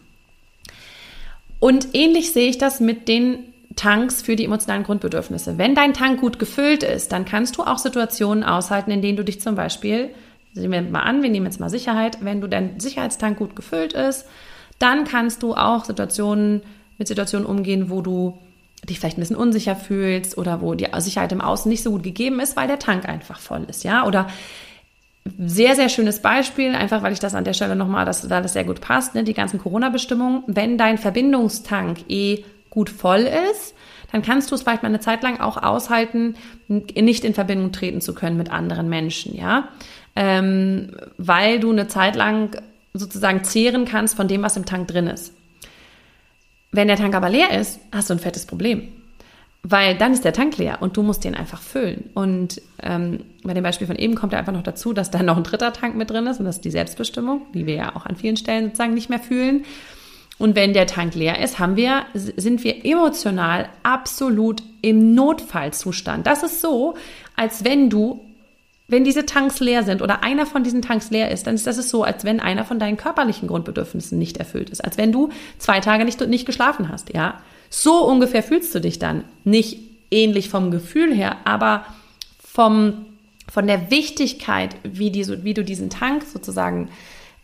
Und 1.60 1.88
ähnlich 1.92 2.32
sehe 2.32 2.48
ich 2.48 2.58
das 2.58 2.78
mit 2.78 3.08
den 3.08 3.52
Tanks 3.74 4.22
für 4.22 4.36
die 4.36 4.44
emotionalen 4.44 4.84
Grundbedürfnisse. 4.84 5.58
Wenn 5.58 5.74
dein 5.74 5.92
Tank 5.92 6.20
gut 6.20 6.38
gefüllt 6.38 6.82
ist, 6.82 7.12
dann 7.12 7.24
kannst 7.24 7.56
du 7.56 7.62
auch 7.62 7.78
Situationen 7.78 8.44
aushalten, 8.44 8.90
in 8.90 9.02
denen 9.02 9.16
du 9.16 9.24
dich 9.24 9.40
zum 9.40 9.54
Beispiel, 9.54 10.10
sehen 10.60 10.72
wir 10.72 10.82
mal 10.82 11.00
an, 11.00 11.22
wir 11.22 11.30
nehmen 11.30 11.46
jetzt 11.46 11.60
mal 11.60 11.70
Sicherheit, 11.70 12.18
wenn 12.22 12.40
du 12.40 12.48
dein 12.48 12.80
Sicherheitstank 12.80 13.38
gut 13.38 13.56
gefüllt 13.56 13.92
ist, 13.92 14.26
dann 14.78 15.04
kannst 15.04 15.42
du 15.42 15.54
auch 15.54 15.84
Situationen 15.84 16.62
mit 16.98 17.08
Situationen 17.08 17.46
umgehen, 17.46 17.90
wo 17.90 18.02
du 18.02 18.38
dich 18.88 19.00
vielleicht 19.00 19.18
ein 19.18 19.20
bisschen 19.20 19.36
unsicher 19.36 19.76
fühlst 19.76 20.38
oder 20.38 20.60
wo 20.60 20.74
die 20.74 20.86
Sicherheit 20.98 21.32
im 21.32 21.40
Außen 21.40 21.68
nicht 21.68 21.82
so 21.82 21.90
gut 21.90 22.02
gegeben 22.02 22.40
ist, 22.40 22.56
weil 22.56 22.68
der 22.68 22.78
Tank 22.78 23.08
einfach 23.08 23.38
voll 23.38 23.64
ist, 23.68 23.84
ja? 23.84 24.06
Oder 24.06 24.28
sehr, 25.36 25.74
sehr 25.74 25.88
schönes 25.88 26.22
Beispiel, 26.22 26.74
einfach 26.74 27.02
weil 27.02 27.12
ich 27.12 27.18
das 27.18 27.34
an 27.34 27.44
der 27.44 27.52
Stelle 27.52 27.76
nochmal, 27.76 28.04
dass 28.04 28.26
da 28.26 28.40
das 28.40 28.52
sehr 28.52 28.64
gut 28.64 28.80
passt, 28.80 29.14
ne? 29.14 29.24
die 29.24 29.34
ganzen 29.34 29.58
Corona-Bestimmungen. 29.58 30.42
Wenn 30.46 30.78
dein 30.78 30.96
Verbindungstank 30.96 31.98
eh 32.08 32.44
gut 32.70 32.88
voll 32.88 33.28
ist, 33.50 33.74
dann 34.12 34.22
kannst 34.22 34.50
du 34.50 34.54
es 34.54 34.62
vielleicht 34.62 34.82
mal 34.82 34.88
eine 34.88 35.00
Zeit 35.00 35.22
lang 35.22 35.40
auch 35.40 35.62
aushalten, 35.62 36.34
nicht 36.68 37.24
in 37.24 37.34
Verbindung 37.34 37.72
treten 37.72 38.00
zu 38.00 38.14
können 38.14 38.36
mit 38.36 38.50
anderen 38.50 38.88
Menschen, 38.88 39.34
ja, 39.34 39.68
ähm, 40.18 40.96
weil 41.16 41.60
du 41.60 41.70
eine 41.70 41.86
Zeit 41.86 42.16
lang 42.16 42.60
sozusagen 42.92 43.44
zehren 43.44 43.84
kannst 43.84 44.16
von 44.16 44.26
dem, 44.26 44.42
was 44.42 44.56
im 44.56 44.64
Tank 44.64 44.88
drin 44.88 45.06
ist. 45.06 45.32
Wenn 46.72 46.88
der 46.88 46.96
Tank 46.96 47.14
aber 47.14 47.30
leer 47.30 47.56
ist, 47.58 47.78
hast 47.92 48.10
du 48.10 48.14
ein 48.14 48.18
fettes 48.18 48.44
Problem. 48.44 48.88
Weil 49.62 49.96
dann 49.96 50.12
ist 50.12 50.24
der 50.24 50.32
Tank 50.32 50.58
leer 50.58 50.78
und 50.80 50.96
du 50.96 51.04
musst 51.04 51.22
den 51.22 51.36
einfach 51.36 51.62
füllen. 51.62 52.10
Und 52.14 52.60
ähm, 52.82 53.20
bei 53.44 53.54
dem 53.54 53.62
Beispiel 53.62 53.86
von 53.86 53.94
eben 53.94 54.16
kommt 54.16 54.32
ja 54.32 54.40
einfach 54.40 54.52
noch 54.52 54.64
dazu, 54.64 54.92
dass 54.92 55.12
da 55.12 55.22
noch 55.22 55.36
ein 55.36 55.44
dritter 55.44 55.72
Tank 55.72 55.94
mit 55.94 56.10
drin 56.10 56.26
ist 56.26 56.40
und 56.40 56.46
das 56.46 56.56
ist 56.56 56.64
die 56.64 56.72
Selbstbestimmung, 56.72 57.42
die 57.54 57.66
wir 57.66 57.74
ja 57.74 57.94
auch 57.94 58.04
an 58.04 58.16
vielen 58.16 58.36
Stellen 58.36 58.66
sozusagen 58.66 58.94
nicht 58.94 59.10
mehr 59.10 59.20
fühlen. 59.20 59.64
Und 60.36 60.56
wenn 60.56 60.72
der 60.72 60.88
Tank 60.88 61.14
leer 61.14 61.40
ist, 61.40 61.60
haben 61.60 61.76
wir, 61.76 62.06
sind 62.14 62.64
wir 62.64 62.84
emotional 62.84 63.68
absolut 63.84 64.64
im 64.82 65.14
Notfallzustand. 65.14 66.26
Das 66.26 66.42
ist 66.42 66.60
so, 66.60 66.96
als 67.36 67.64
wenn 67.64 67.88
du, 67.88 68.27
wenn 68.88 69.04
diese 69.04 69.26
Tanks 69.26 69.60
leer 69.60 69.82
sind 69.82 70.00
oder 70.00 70.24
einer 70.24 70.46
von 70.46 70.64
diesen 70.64 70.80
Tanks 70.80 71.10
leer 71.10 71.30
ist, 71.30 71.46
dann 71.46 71.54
ist 71.54 71.66
das 71.66 71.76
so, 71.88 72.04
als 72.04 72.24
wenn 72.24 72.40
einer 72.40 72.64
von 72.64 72.78
deinen 72.78 72.96
körperlichen 72.96 73.46
Grundbedürfnissen 73.46 74.18
nicht 74.18 74.38
erfüllt 74.38 74.70
ist. 74.70 74.82
Als 74.82 74.96
wenn 74.96 75.12
du 75.12 75.28
zwei 75.58 75.80
Tage 75.80 76.06
nicht, 76.06 76.26
nicht 76.26 76.46
geschlafen 76.46 76.88
hast, 76.88 77.12
ja. 77.12 77.40
So 77.68 78.06
ungefähr 78.06 78.42
fühlst 78.42 78.74
du 78.74 78.80
dich 78.80 78.98
dann. 78.98 79.24
Nicht 79.44 79.78
ähnlich 80.10 80.48
vom 80.48 80.70
Gefühl 80.70 81.14
her, 81.14 81.36
aber 81.44 81.84
vom, 82.42 83.04
von 83.46 83.66
der 83.66 83.90
Wichtigkeit, 83.90 84.74
wie, 84.84 85.10
die, 85.10 85.44
wie 85.44 85.52
du 85.52 85.62
diesen 85.62 85.90
Tank 85.90 86.24
sozusagen 86.24 86.88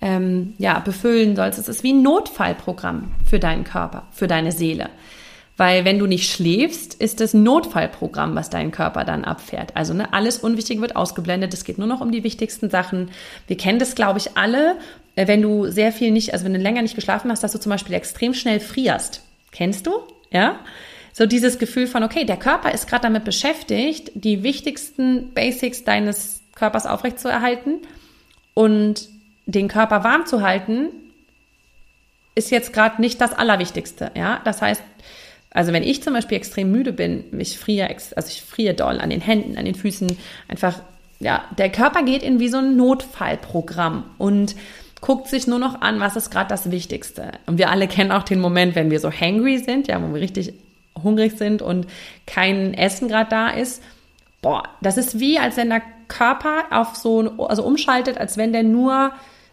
ähm, 0.00 0.54
ja, 0.56 0.78
befüllen 0.78 1.36
sollst. 1.36 1.58
Es 1.58 1.68
ist 1.68 1.82
wie 1.82 1.92
ein 1.92 2.02
Notfallprogramm 2.02 3.12
für 3.28 3.38
deinen 3.38 3.64
Körper, 3.64 4.04
für 4.12 4.28
deine 4.28 4.50
Seele. 4.50 4.88
Weil 5.56 5.84
wenn 5.84 6.00
du 6.00 6.06
nicht 6.06 6.30
schläfst, 6.32 6.94
ist 6.94 7.20
ein 7.20 7.44
Notfallprogramm, 7.44 8.34
was 8.34 8.50
dein 8.50 8.72
Körper 8.72 9.04
dann 9.04 9.24
abfährt. 9.24 9.76
Also 9.76 9.94
ne, 9.94 10.12
alles 10.12 10.38
Unwichtige 10.38 10.80
wird 10.80 10.96
ausgeblendet. 10.96 11.54
Es 11.54 11.64
geht 11.64 11.78
nur 11.78 11.86
noch 11.86 12.00
um 12.00 12.10
die 12.10 12.24
wichtigsten 12.24 12.70
Sachen. 12.70 13.10
Wir 13.46 13.56
kennen 13.56 13.78
das, 13.78 13.94
glaube 13.94 14.18
ich, 14.18 14.36
alle. 14.36 14.76
Äh, 15.14 15.28
wenn 15.28 15.42
du 15.42 15.70
sehr 15.70 15.92
viel 15.92 16.10
nicht, 16.10 16.32
also 16.32 16.44
wenn 16.44 16.54
du 16.54 16.58
länger 16.58 16.82
nicht 16.82 16.96
geschlafen 16.96 17.30
hast, 17.30 17.44
dass 17.44 17.52
du 17.52 17.60
zum 17.60 17.70
Beispiel 17.70 17.94
extrem 17.94 18.34
schnell 18.34 18.58
frierst. 18.58 19.22
Kennst 19.52 19.86
du? 19.86 19.92
Ja? 20.32 20.58
So 21.12 21.26
dieses 21.26 21.60
Gefühl 21.60 21.86
von, 21.86 22.02
okay, 22.02 22.24
der 22.24 22.36
Körper 22.36 22.72
ist 22.72 22.88
gerade 22.88 23.02
damit 23.02 23.24
beschäftigt, 23.24 24.10
die 24.14 24.42
wichtigsten 24.42 25.32
Basics 25.32 25.84
deines 25.84 26.40
Körpers 26.56 26.86
aufrechtzuerhalten 26.86 27.78
und 28.54 29.08
den 29.46 29.68
Körper 29.68 30.02
warm 30.02 30.26
zu 30.26 30.42
halten, 30.42 30.88
ist 32.34 32.50
jetzt 32.50 32.72
gerade 32.72 33.00
nicht 33.00 33.20
das 33.20 33.32
Allerwichtigste. 33.32 34.10
Ja, 34.16 34.40
das 34.44 34.60
heißt, 34.60 34.82
also 35.54 35.72
wenn 35.72 35.84
ich 35.84 36.02
zum 36.02 36.12
Beispiel 36.12 36.36
extrem 36.36 36.70
müde 36.72 36.92
bin, 36.92 37.24
ich 37.38 37.58
friere, 37.58 37.88
also 37.88 38.28
ich 38.28 38.42
friere 38.42 38.74
doll 38.74 39.00
an 39.00 39.08
den 39.08 39.20
Händen, 39.20 39.56
an 39.56 39.64
den 39.64 39.76
Füßen, 39.76 40.18
einfach, 40.48 40.80
ja, 41.20 41.44
der 41.56 41.70
Körper 41.70 42.02
geht 42.02 42.24
in 42.24 42.40
wie 42.40 42.48
so 42.48 42.58
ein 42.58 42.76
Notfallprogramm 42.76 44.04
und 44.18 44.56
guckt 45.00 45.28
sich 45.28 45.46
nur 45.46 45.60
noch 45.60 45.80
an, 45.80 46.00
was 46.00 46.16
ist 46.16 46.30
gerade 46.30 46.48
das 46.48 46.72
Wichtigste. 46.72 47.32
Und 47.46 47.56
wir 47.56 47.70
alle 47.70 47.86
kennen 47.88 48.10
auch 48.10 48.24
den 48.24 48.40
Moment, 48.40 48.74
wenn 48.74 48.90
wir 48.90 48.98
so 48.98 49.12
hangry 49.12 49.58
sind, 49.58 49.86
ja, 49.86 50.02
wo 50.02 50.12
wir 50.12 50.20
richtig 50.20 50.52
hungrig 51.00 51.38
sind 51.38 51.62
und 51.62 51.86
kein 52.26 52.74
Essen 52.74 53.06
gerade 53.06 53.30
da 53.30 53.48
ist. 53.48 53.80
Boah, 54.42 54.64
das 54.82 54.96
ist 54.96 55.20
wie, 55.20 55.38
als 55.38 55.56
wenn 55.56 55.70
der 55.70 55.82
Körper 56.08 56.64
auf 56.70 56.96
so, 56.96 57.46
also 57.46 57.62
umschaltet, 57.62 58.18
als 58.18 58.36
wenn 58.36 58.52
der 58.52 58.64
nur 58.64 59.12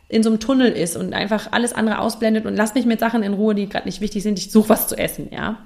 in 0.10 0.24
so 0.24 0.30
einem 0.30 0.40
Tunnel 0.40 0.72
ist 0.72 0.98
und 0.98 1.14
einfach 1.14 1.52
alles 1.52 1.74
andere 1.74 2.00
ausblendet 2.00 2.46
und 2.46 2.56
lass 2.56 2.74
mich 2.74 2.86
mit 2.86 3.00
Sachen 3.00 3.22
in 3.22 3.34
Ruhe, 3.34 3.54
die 3.54 3.70
gerade 3.70 3.88
nicht 3.88 4.02
wichtig 4.02 4.24
sind. 4.24 4.40
Ich 4.40 4.52
suche 4.52 4.70
was 4.70 4.88
zu 4.88 4.98
essen, 4.98 5.30
ja. 5.32 5.58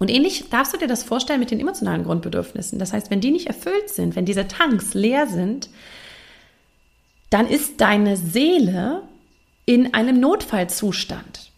Und 0.00 0.10
ähnlich 0.10 0.48
darfst 0.48 0.72
du 0.72 0.78
dir 0.78 0.88
das 0.88 1.04
vorstellen 1.04 1.40
mit 1.40 1.50
den 1.50 1.60
emotionalen 1.60 2.04
Grundbedürfnissen. 2.04 2.78
Das 2.78 2.94
heißt, 2.94 3.10
wenn 3.10 3.20
die 3.20 3.30
nicht 3.30 3.48
erfüllt 3.48 3.90
sind, 3.90 4.16
wenn 4.16 4.24
diese 4.24 4.48
Tanks 4.48 4.94
leer 4.94 5.26
sind, 5.26 5.68
dann 7.28 7.46
ist 7.46 7.82
deine 7.82 8.16
Seele 8.16 9.02
in 9.66 9.92
einem 9.92 10.18
Notfallzustand. 10.18 11.50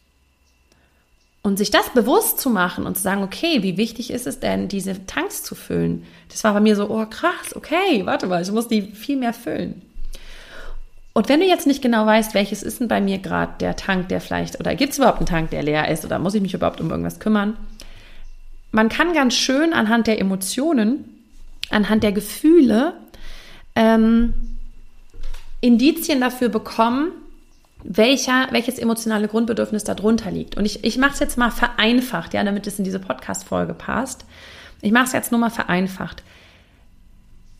Und 1.45 1.57
sich 1.57 1.71
das 1.71 1.91
bewusst 1.91 2.41
zu 2.41 2.51
machen 2.51 2.85
und 2.85 2.97
zu 2.97 3.03
sagen, 3.03 3.23
okay, 3.23 3.63
wie 3.63 3.77
wichtig 3.77 4.11
ist 4.11 4.27
es 4.27 4.41
denn, 4.41 4.67
diese 4.67 5.07
Tanks 5.07 5.45
zu 5.45 5.55
füllen? 5.55 6.05
Das 6.29 6.43
war 6.43 6.53
bei 6.53 6.61
mir 6.61 6.75
so, 6.75 6.91
oh 6.91 7.07
krass, 7.07 7.55
okay, 7.55 8.05
warte 8.05 8.27
mal, 8.27 8.43
ich 8.43 8.51
muss 8.51 8.67
die 8.67 8.83
viel 8.83 9.17
mehr 9.17 9.33
füllen. 9.33 9.83
Und 11.13 11.29
wenn 11.29 11.41
du 11.41 11.47
jetzt 11.47 11.67
nicht 11.67 11.83
genau 11.83 12.07
weißt, 12.07 12.35
welches 12.35 12.65
ist 12.65 12.81
denn 12.81 12.89
bei 12.89 13.01
mir 13.01 13.19
gerade 13.19 13.53
der 13.61 13.77
Tank, 13.77 14.09
der 14.09 14.21
vielleicht, 14.21 14.59
oder 14.59 14.75
gibt 14.75 14.93
es 14.93 14.99
überhaupt 14.99 15.19
einen 15.19 15.27
Tank, 15.27 15.51
der 15.51 15.63
leer 15.63 15.89
ist, 15.89 16.05
oder 16.05 16.19
muss 16.19 16.35
ich 16.35 16.43
mich 16.43 16.55
überhaupt 16.55 16.81
um 16.81 16.91
irgendwas 16.91 17.21
kümmern? 17.21 17.57
Man 18.73 18.89
kann 18.89 19.13
ganz 19.13 19.35
schön 19.35 19.73
anhand 19.73 20.07
der 20.07 20.19
Emotionen, 20.19 21.05
anhand 21.71 22.03
der 22.03 22.13
Gefühle, 22.13 22.95
ähm, 23.77 24.35
Indizien 25.61 26.21
dafür 26.21 26.49
bekommen, 26.49 27.13
welcher, 27.85 28.49
welches 28.51 28.79
emotionale 28.79 29.29
Grundbedürfnis 29.29 29.85
darunter 29.85 30.31
liegt. 30.31 30.57
Und 30.57 30.65
ich, 30.65 30.85
ich 30.85 30.99
mache 30.99 31.13
es 31.13 31.21
jetzt 31.21 31.39
mal 31.39 31.51
vereinfacht, 31.51 32.35
ja, 32.35 32.43
damit 32.43 32.67
es 32.67 32.79
in 32.79 32.85
diese 32.85 32.99
Podcast-Folge 32.99 33.75
passt. 33.75 34.25
Ich 34.81 34.93
mache 34.93 35.05
es 35.05 35.13
jetzt 35.13 35.33
nur 35.33 35.41
mal 35.41 35.51
vereinfacht. 35.51 36.23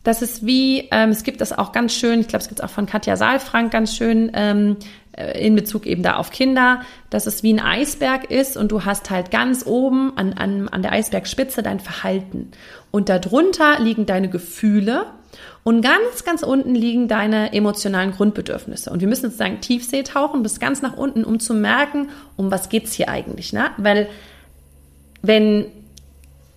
Das 0.03 0.21
ist 0.21 0.45
wie, 0.45 0.89
ähm, 0.91 1.09
es 1.09 1.23
gibt 1.23 1.39
das 1.39 1.53
auch 1.53 1.71
ganz 1.71 1.93
schön, 1.93 2.19
ich 2.19 2.27
glaube, 2.27 2.43
es 2.43 2.49
gibt 2.49 2.59
es 2.59 2.65
auch 2.65 2.69
von 2.69 2.85
Katja 2.85 3.15
Saalfrank 3.15 3.71
ganz 3.71 3.95
schön 3.95 4.31
ähm, 4.33 4.77
äh, 5.13 5.45
in 5.45 5.55
Bezug 5.55 5.85
eben 5.85 6.03
da 6.03 6.17
auf 6.17 6.29
Kinder, 6.29 6.81
dass 7.09 7.25
es 7.25 7.43
wie 7.43 7.53
ein 7.53 7.59
Eisberg 7.59 8.29
ist 8.29 8.57
und 8.57 8.71
du 8.71 8.83
hast 8.83 9.09
halt 9.09 9.31
ganz 9.31 9.65
oben 9.65 10.17
an, 10.17 10.33
an, 10.33 10.67
an 10.69 10.81
der 10.81 10.91
Eisbergspitze 10.91 11.63
dein 11.63 11.79
Verhalten. 11.79 12.51
Und 12.91 13.09
darunter 13.09 13.79
liegen 13.79 14.05
deine 14.05 14.29
Gefühle 14.29 15.05
und 15.63 15.81
ganz, 15.81 16.25
ganz 16.25 16.43
unten 16.43 16.75
liegen 16.75 17.07
deine 17.07 17.53
emotionalen 17.53 18.11
Grundbedürfnisse. 18.11 18.89
Und 18.89 18.99
wir 18.99 19.07
müssen 19.07 19.27
sozusagen 19.27 19.61
Tiefsee 19.61 20.03
tauchen 20.03 20.43
bis 20.43 20.59
ganz 20.59 20.81
nach 20.81 20.97
unten, 20.97 21.23
um 21.23 21.39
zu 21.39 21.53
merken, 21.53 22.09
um 22.35 22.51
was 22.51 22.69
geht's 22.69 22.93
hier 22.93 23.07
eigentlich. 23.07 23.53
Ne? 23.53 23.71
Weil 23.77 24.09
wenn, 25.21 25.65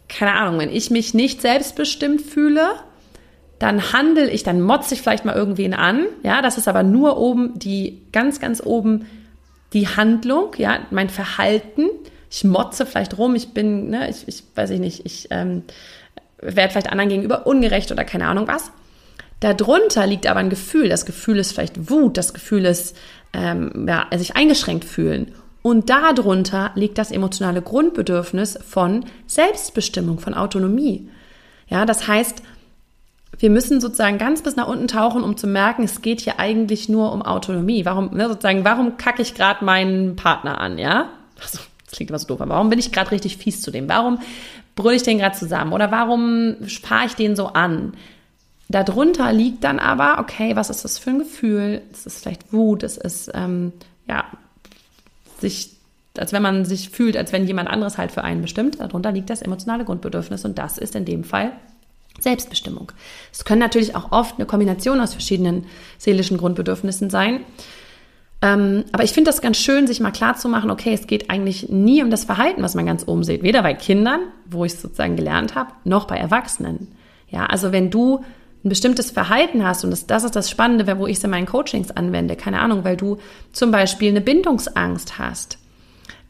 keine 0.08 0.32
Ahnung, 0.32 0.58
wenn 0.58 0.70
ich 0.70 0.90
mich 0.90 1.14
nicht 1.14 1.40
selbstbestimmt 1.40 2.20
fühle, 2.20 2.74
dann 3.58 3.92
handel 3.92 4.28
ich, 4.28 4.42
dann 4.42 4.60
motze 4.60 4.94
ich 4.94 5.02
vielleicht 5.02 5.24
mal 5.24 5.34
irgendwen 5.34 5.74
an. 5.74 6.06
Ja, 6.22 6.42
das 6.42 6.58
ist 6.58 6.68
aber 6.68 6.82
nur 6.82 7.16
oben 7.16 7.58
die, 7.58 8.02
ganz, 8.12 8.40
ganz 8.40 8.62
oben 8.64 9.06
die 9.72 9.88
Handlung, 9.88 10.52
ja, 10.58 10.80
mein 10.90 11.08
Verhalten. 11.08 11.88
Ich 12.30 12.44
motze 12.44 12.86
vielleicht 12.86 13.16
rum, 13.18 13.34
ich 13.34 13.48
bin, 13.50 13.90
ne, 13.90 14.10
ich, 14.10 14.28
ich 14.28 14.42
weiß 14.54 14.70
ich 14.70 14.80
nicht, 14.80 15.06
ich 15.06 15.28
ähm, 15.30 15.62
werde 16.40 16.70
vielleicht 16.70 16.90
anderen 16.90 17.08
gegenüber 17.08 17.46
ungerecht 17.46 17.90
oder 17.92 18.04
keine 18.04 18.26
Ahnung 18.26 18.46
was. 18.46 18.70
Darunter 19.40 20.06
liegt 20.06 20.26
aber 20.26 20.40
ein 20.40 20.50
Gefühl. 20.50 20.88
Das 20.88 21.06
Gefühl 21.06 21.38
ist 21.38 21.52
vielleicht 21.52 21.90
Wut, 21.90 22.16
das 22.16 22.34
Gefühl 22.34 22.64
ist, 22.64 22.96
ähm, 23.32 23.86
ja, 23.88 24.06
sich 24.16 24.36
eingeschränkt 24.36 24.84
fühlen. 24.84 25.32
Und 25.62 25.90
darunter 25.90 26.70
liegt 26.74 26.96
das 26.96 27.10
emotionale 27.10 27.60
Grundbedürfnis 27.60 28.58
von 28.66 29.04
Selbstbestimmung, 29.26 30.20
von 30.20 30.32
Autonomie. 30.34 31.08
Ja, 31.68 31.84
das 31.84 32.06
heißt, 32.06 32.42
wir 33.38 33.50
müssen 33.50 33.80
sozusagen 33.80 34.18
ganz 34.18 34.42
bis 34.42 34.56
nach 34.56 34.68
unten 34.68 34.88
tauchen, 34.88 35.22
um 35.22 35.36
zu 35.36 35.46
merken, 35.46 35.82
es 35.82 36.00
geht 36.00 36.20
hier 36.20 36.38
eigentlich 36.38 36.88
nur 36.88 37.12
um 37.12 37.22
Autonomie. 37.22 37.84
Warum, 37.84 38.14
ne, 38.14 38.28
sozusagen, 38.28 38.64
warum 38.64 38.96
kacke 38.96 39.22
ich 39.22 39.34
gerade 39.34 39.64
meinen 39.64 40.16
Partner 40.16 40.60
an, 40.60 40.78
ja? 40.78 41.10
Also, 41.42 41.58
das 41.84 41.94
klingt 41.96 42.10
immer 42.10 42.18
so 42.18 42.26
doof, 42.26 42.40
aber 42.40 42.54
warum 42.54 42.70
bin 42.70 42.78
ich 42.78 42.92
gerade 42.92 43.10
richtig 43.10 43.36
fies 43.36 43.60
zu 43.60 43.70
dem? 43.70 43.88
Warum 43.88 44.18
brülle 44.74 44.96
ich 44.96 45.02
den 45.02 45.18
gerade 45.18 45.36
zusammen? 45.36 45.72
Oder 45.72 45.90
warum 45.90 46.56
spare 46.66 47.06
ich 47.06 47.14
den 47.14 47.36
so 47.36 47.48
an? 47.48 47.92
Darunter 48.68 49.32
liegt 49.32 49.64
dann 49.64 49.78
aber, 49.78 50.18
okay, 50.18 50.56
was 50.56 50.70
ist 50.70 50.84
das 50.84 50.98
für 50.98 51.10
ein 51.10 51.18
Gefühl? 51.18 51.82
Es 51.92 52.06
ist 52.06 52.22
vielleicht 52.22 52.52
Wut, 52.52 52.82
es 52.82 52.96
ist, 52.96 53.30
ähm, 53.34 53.72
ja, 54.08 54.24
sich, 55.40 55.76
als 56.16 56.32
wenn 56.32 56.42
man 56.42 56.64
sich 56.64 56.88
fühlt, 56.88 57.16
als 57.16 57.32
wenn 57.32 57.46
jemand 57.46 57.68
anderes 57.68 57.98
halt 57.98 58.10
für 58.10 58.24
einen 58.24 58.42
bestimmt. 58.42 58.80
Darunter 58.80 59.12
liegt 59.12 59.30
das 59.30 59.42
emotionale 59.42 59.84
Grundbedürfnis 59.84 60.44
und 60.44 60.58
das 60.58 60.78
ist 60.78 60.96
in 60.96 61.04
dem 61.04 61.22
Fall 61.22 61.52
Selbstbestimmung. 62.20 62.92
Es 63.32 63.44
können 63.44 63.60
natürlich 63.60 63.94
auch 63.94 64.12
oft 64.12 64.36
eine 64.36 64.46
Kombination 64.46 65.00
aus 65.00 65.12
verschiedenen 65.12 65.66
seelischen 65.98 66.38
Grundbedürfnissen 66.38 67.10
sein. 67.10 67.40
Ähm, 68.42 68.84
aber 68.92 69.04
ich 69.04 69.12
finde 69.12 69.30
das 69.30 69.40
ganz 69.40 69.56
schön, 69.56 69.86
sich 69.86 70.00
mal 70.00 70.10
klar 70.10 70.36
zu 70.36 70.48
machen, 70.48 70.70
okay, 70.70 70.92
es 70.92 71.06
geht 71.06 71.30
eigentlich 71.30 71.68
nie 71.68 72.02
um 72.02 72.10
das 72.10 72.24
Verhalten, 72.24 72.62
was 72.62 72.74
man 72.74 72.86
ganz 72.86 73.06
oben 73.06 73.24
sieht. 73.24 73.42
Weder 73.42 73.62
bei 73.62 73.74
Kindern, 73.74 74.20
wo 74.44 74.64
ich 74.64 74.72
es 74.72 74.82
sozusagen 74.82 75.16
gelernt 75.16 75.54
habe, 75.54 75.72
noch 75.84 76.06
bei 76.06 76.16
Erwachsenen. 76.16 76.88
Ja, 77.28 77.46
also 77.46 77.72
wenn 77.72 77.90
du 77.90 78.24
ein 78.64 78.68
bestimmtes 78.68 79.10
Verhalten 79.10 79.64
hast, 79.64 79.84
und 79.84 79.90
das, 79.90 80.06
das 80.06 80.24
ist 80.24 80.36
das 80.36 80.50
Spannende, 80.50 80.98
wo 80.98 81.06
ich 81.06 81.16
es 81.16 81.24
in 81.24 81.30
meinen 81.30 81.46
Coachings 81.46 81.90
anwende, 81.90 82.36
keine 82.36 82.60
Ahnung, 82.60 82.84
weil 82.84 82.96
du 82.96 83.18
zum 83.52 83.70
Beispiel 83.70 84.10
eine 84.10 84.20
Bindungsangst 84.20 85.18
hast. 85.18 85.58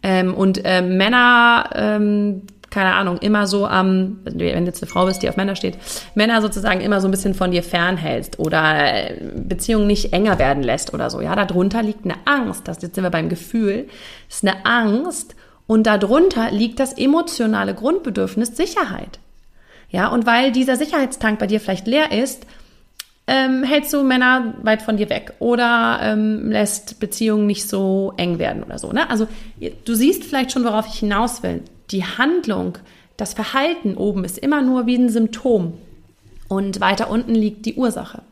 Ähm, 0.02 0.34
und 0.34 0.60
äh, 0.64 0.82
Männer 0.82 1.70
ähm, 1.74 2.42
keine 2.70 2.94
Ahnung, 2.94 3.18
immer 3.18 3.46
so 3.46 3.66
am, 3.66 4.18
wenn 4.24 4.38
du 4.38 4.44
jetzt 4.44 4.82
eine 4.82 4.90
Frau 4.90 5.06
bist, 5.06 5.22
die 5.22 5.28
auf 5.28 5.36
Männer 5.36 5.56
steht, 5.56 5.78
Männer 6.14 6.42
sozusagen 6.42 6.80
immer 6.80 7.00
so 7.00 7.08
ein 7.08 7.10
bisschen 7.10 7.34
von 7.34 7.50
dir 7.50 7.62
fernhältst 7.62 8.38
oder 8.38 9.10
äh, 9.10 9.16
Beziehungen 9.34 9.86
nicht 9.86 10.12
enger 10.12 10.38
werden 10.38 10.62
lässt 10.62 10.92
oder 10.92 11.10
so. 11.10 11.20
Ja, 11.20 11.34
darunter 11.36 11.82
liegt 11.82 12.04
eine 12.04 12.16
Angst. 12.24 12.66
Das, 12.68 12.82
jetzt 12.82 12.94
sind 12.94 13.04
wir 13.04 13.10
beim 13.10 13.28
Gefühl. 13.28 13.88
Das 14.28 14.38
ist 14.38 14.46
eine 14.46 14.66
Angst 14.66 15.36
und 15.66 15.86
darunter 15.86 16.50
liegt 16.50 16.80
das 16.80 16.92
emotionale 16.92 17.74
Grundbedürfnis 17.74 18.56
Sicherheit. 18.56 19.18
Ja, 19.88 20.08
und 20.08 20.26
weil 20.26 20.52
dieser 20.52 20.76
Sicherheitstank 20.76 21.38
bei 21.38 21.46
dir 21.46 21.60
vielleicht 21.60 21.86
leer 21.86 22.12
ist, 22.12 22.46
ähm, 23.28 23.62
hältst 23.64 23.92
du 23.92 24.02
Männer 24.02 24.54
weit 24.62 24.82
von 24.82 24.96
dir 24.96 25.08
weg 25.10 25.32
oder 25.38 25.98
ähm, 26.02 26.50
lässt 26.50 27.00
Beziehungen 27.00 27.46
nicht 27.46 27.68
so 27.68 28.12
eng 28.16 28.38
werden 28.38 28.62
oder 28.62 28.78
so. 28.78 28.92
Ne? 28.92 29.08
Also 29.10 29.26
du 29.84 29.94
siehst 29.94 30.24
vielleicht 30.24 30.52
schon, 30.52 30.64
worauf 30.64 30.86
ich 30.86 30.98
hinaus 31.00 31.42
will 31.42 31.62
die 31.90 32.04
Handlung, 32.04 32.78
das 33.16 33.34
Verhalten 33.34 33.96
oben 33.96 34.24
ist 34.24 34.38
immer 34.38 34.62
nur 34.62 34.86
wie 34.86 34.96
ein 34.96 35.08
Symptom 35.08 35.74
und 36.48 36.80
weiter 36.80 37.10
unten 37.10 37.34
liegt 37.34 37.66
die 37.66 37.74
Ursache. 37.74 38.22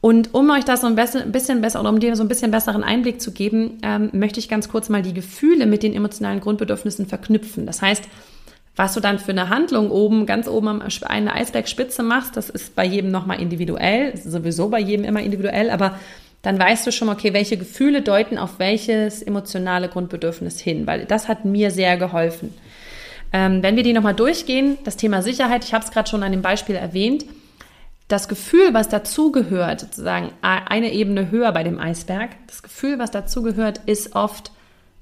Und 0.00 0.34
um 0.34 0.50
euch 0.50 0.64
das 0.64 0.80
so 0.80 0.88
ein 0.88 0.96
bisschen 0.96 1.60
besser 1.60 1.80
oder 1.80 1.88
um 1.88 2.00
dir 2.00 2.16
so 2.16 2.24
ein 2.24 2.28
bisschen 2.28 2.50
besseren 2.50 2.82
Einblick 2.82 3.20
zu 3.20 3.30
geben, 3.30 3.78
ähm, 3.84 4.10
möchte 4.12 4.40
ich 4.40 4.48
ganz 4.48 4.68
kurz 4.68 4.88
mal 4.88 5.00
die 5.00 5.14
Gefühle 5.14 5.64
mit 5.64 5.84
den 5.84 5.94
emotionalen 5.94 6.40
Grundbedürfnissen 6.40 7.06
verknüpfen. 7.06 7.66
Das 7.66 7.82
heißt, 7.82 8.02
was 8.74 8.94
du 8.94 9.00
dann 9.00 9.20
für 9.20 9.30
eine 9.30 9.48
Handlung 9.48 9.92
oben, 9.92 10.26
ganz 10.26 10.48
oben 10.48 10.66
am 10.66 10.82
eine 11.02 11.32
Eisbergspitze 11.34 12.02
machst, 12.02 12.36
das 12.36 12.50
ist 12.50 12.74
bei 12.74 12.84
jedem 12.84 13.12
nochmal 13.12 13.40
individuell, 13.40 14.16
sowieso 14.16 14.70
bei 14.70 14.80
jedem 14.80 15.04
immer 15.04 15.20
individuell, 15.20 15.70
aber 15.70 16.00
dann 16.40 16.58
weißt 16.58 16.84
du 16.86 16.90
schon, 16.90 17.08
okay, 17.08 17.32
welche 17.32 17.56
Gefühle 17.56 18.02
deuten 18.02 18.38
auf 18.38 18.58
welches 18.58 19.22
emotionale 19.22 19.88
Grundbedürfnis 19.88 20.58
hin, 20.58 20.86
weil 20.86 21.04
das 21.04 21.28
hat 21.28 21.44
mir 21.44 21.70
sehr 21.70 21.96
geholfen. 21.96 22.52
Ähm, 23.32 23.62
wenn 23.62 23.76
wir 23.76 23.82
die 23.82 23.92
nochmal 23.92 24.14
durchgehen, 24.14 24.78
das 24.84 24.96
Thema 24.96 25.22
Sicherheit, 25.22 25.64
ich 25.64 25.72
habe 25.72 25.84
es 25.84 25.90
gerade 25.90 26.08
schon 26.08 26.22
an 26.22 26.32
dem 26.32 26.42
Beispiel 26.42 26.76
erwähnt, 26.76 27.24
das 28.08 28.28
Gefühl, 28.28 28.74
was 28.74 28.88
dazugehört, 28.88 29.80
sozusagen 29.80 30.32
eine 30.42 30.92
Ebene 30.92 31.30
höher 31.30 31.50
bei 31.52 31.62
dem 31.62 31.78
Eisberg, 31.78 32.30
das 32.46 32.62
Gefühl, 32.62 32.98
was 32.98 33.10
dazugehört, 33.10 33.80
ist 33.86 34.14
oft 34.14 34.52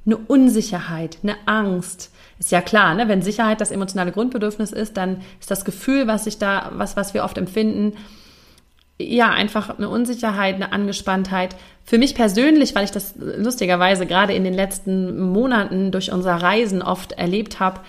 eine 0.06 0.16
Unsicherheit, 0.16 1.18
eine 1.22 1.36
Angst. 1.46 2.12
Ist 2.38 2.52
ja 2.52 2.60
klar, 2.60 2.94
ne? 2.94 3.08
wenn 3.08 3.20
Sicherheit 3.20 3.60
das 3.60 3.72
emotionale 3.72 4.12
Grundbedürfnis 4.12 4.72
ist, 4.72 4.96
dann 4.96 5.22
ist 5.40 5.50
das 5.50 5.64
Gefühl, 5.64 6.06
was 6.06 6.24
sich 6.24 6.38
da, 6.38 6.70
was, 6.74 6.96
was 6.96 7.12
wir 7.12 7.24
oft 7.24 7.36
empfinden, 7.36 7.94
ja, 9.00 9.30
einfach 9.30 9.76
eine 9.76 9.88
Unsicherheit, 9.88 10.56
eine 10.56 10.72
Angespanntheit. 10.72 11.56
Für 11.84 11.98
mich 11.98 12.14
persönlich, 12.14 12.74
weil 12.74 12.84
ich 12.84 12.90
das 12.90 13.14
lustigerweise 13.16 14.06
gerade 14.06 14.34
in 14.34 14.44
den 14.44 14.54
letzten 14.54 15.18
Monaten 15.32 15.90
durch 15.90 16.12
unser 16.12 16.36
Reisen 16.36 16.82
oft 16.82 17.12
erlebt 17.12 17.60
habe, 17.60 17.80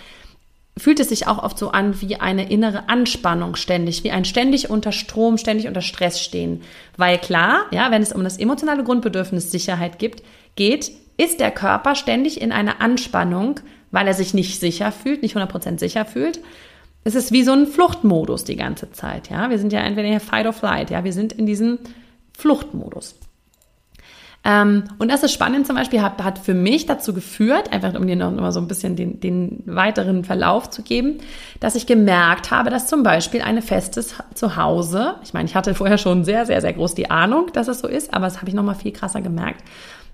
fühlt 0.82 1.00
es 1.00 1.10
sich 1.10 1.28
auch 1.28 1.44
oft 1.44 1.60
so 1.60 1.70
an 1.70 2.02
wie 2.02 2.16
eine 2.16 2.50
innere 2.50 2.90
Anspannung 2.90 3.56
ständig, 3.56 4.04
wie 4.04 4.10
ein 4.10 4.26
ständig 4.26 4.72
unter 4.72 4.92
Strom, 4.92 5.38
ständig 5.38 5.68
unter 5.68 5.82
Stress 5.82 6.20
stehen. 6.20 6.64
Weil 6.98 7.20
klar, 7.20 7.66
ja, 7.70 7.92
wenn 7.92 8.02
es 8.02 8.12
um 8.12 8.24
das 8.24 8.40
emotionale 8.40 8.84
Grundbedürfnis 8.84 9.52
Sicherheit 9.52 10.00
gibt, 10.00 10.24
geht, 10.56 10.92
ist 11.18 11.40
der 11.40 11.52
Körper 11.52 11.94
ständig 11.94 12.42
in 12.42 12.52
einer 12.52 12.82
Anspannung, 12.82 13.60
weil 13.92 14.08
er 14.08 14.16
sich 14.16 14.34
nicht 14.34 14.60
sicher 14.60 14.92
fühlt, 14.92 15.22
nicht 15.22 15.38
100% 15.38 15.78
sicher 15.78 16.04
fühlt. 16.04 16.40
Es 17.04 17.14
ist 17.14 17.32
wie 17.32 17.44
so 17.44 17.52
ein 17.52 17.68
Fluchtmodus 17.68 18.44
die 18.44 18.56
ganze 18.56 18.92
Zeit, 18.92 19.30
ja. 19.30 19.52
Wir 19.52 19.60
sind 19.60 19.72
ja 19.72 19.82
entweder 19.82 20.08
hier 20.08 20.20
Fight 20.20 20.48
or 20.48 20.54
Flight, 20.54 20.90
ja. 20.90 21.04
Wir 21.04 21.14
sind 21.14 21.32
in 21.32 21.46
diesem 21.46 21.78
Fluchtmodus. 22.36 23.20
Ähm, 24.44 24.86
und 24.98 25.12
das 25.12 25.22
ist 25.22 25.34
spannend 25.34 25.68
zum 25.68 25.76
Beispiel, 25.76 26.02
hat, 26.02 26.24
hat 26.24 26.40
für 26.40 26.56
mich 26.56 26.88
dazu 26.88 27.14
geführt, 27.14 27.72
einfach 27.72 27.94
um 27.94 28.08
dir 28.08 28.16
noch 28.16 28.32
mal 28.32 28.52
so 28.52 28.60
ein 28.60 28.68
bisschen 28.68 28.96
den, 28.96 29.20
den 29.20 29.62
weiteren 29.66 30.24
Verlauf 30.24 30.70
zu 30.70 30.82
geben, 30.82 31.20
dass 31.60 31.76
ich 31.76 31.86
gemerkt 31.86 32.50
habe, 32.50 32.72
dass 32.72 32.88
zum 32.88 33.04
Beispiel 33.04 33.42
eine 33.42 33.62
festes 33.62 34.16
Zuhause, 34.34 35.16
ich 35.24 35.34
meine, 35.34 35.48
ich 35.48 35.56
hatte 35.56 35.76
vorher 35.76 36.00
schon 36.00 36.24
sehr, 36.24 36.48
sehr, 36.48 36.60
sehr 36.62 36.74
groß 36.74 36.96
die 36.96 37.12
Ahnung, 37.12 37.52
dass 37.54 37.68
es 37.68 37.80
so 37.80 37.88
ist, 37.88 38.14
aber 38.14 38.26
das 38.26 38.38
habe 38.38 38.50
ich 38.50 38.56
noch 38.56 38.64
mal 38.64 38.74
viel 38.74 38.92
krasser 38.92 39.22
gemerkt, 39.22 39.64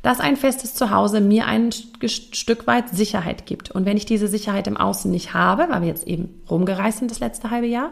dass 0.02 0.20
ein 0.20 0.36
festes 0.36 0.76
Zuhause 0.76 1.22
mir 1.22 1.48
ein 1.48 1.72
Stück 1.72 2.68
weit 2.68 2.90
Sicherheit 2.90 3.46
gibt. 3.46 3.72
Und 3.72 3.86
wenn 3.86 3.98
ich 3.98 4.06
diese 4.06 4.28
Sicherheit 4.28 4.68
im 4.68 4.78
Außen 4.78 5.10
nicht 5.10 5.34
habe, 5.34 5.68
weil 5.70 5.82
wir 5.82 5.88
jetzt 5.88 6.06
eben 6.06 6.42
rumgereist 6.50 7.00
sind 7.00 7.12
das 7.12 7.20
letzte 7.20 7.50
halbe 7.50 7.68
Jahr, 7.68 7.92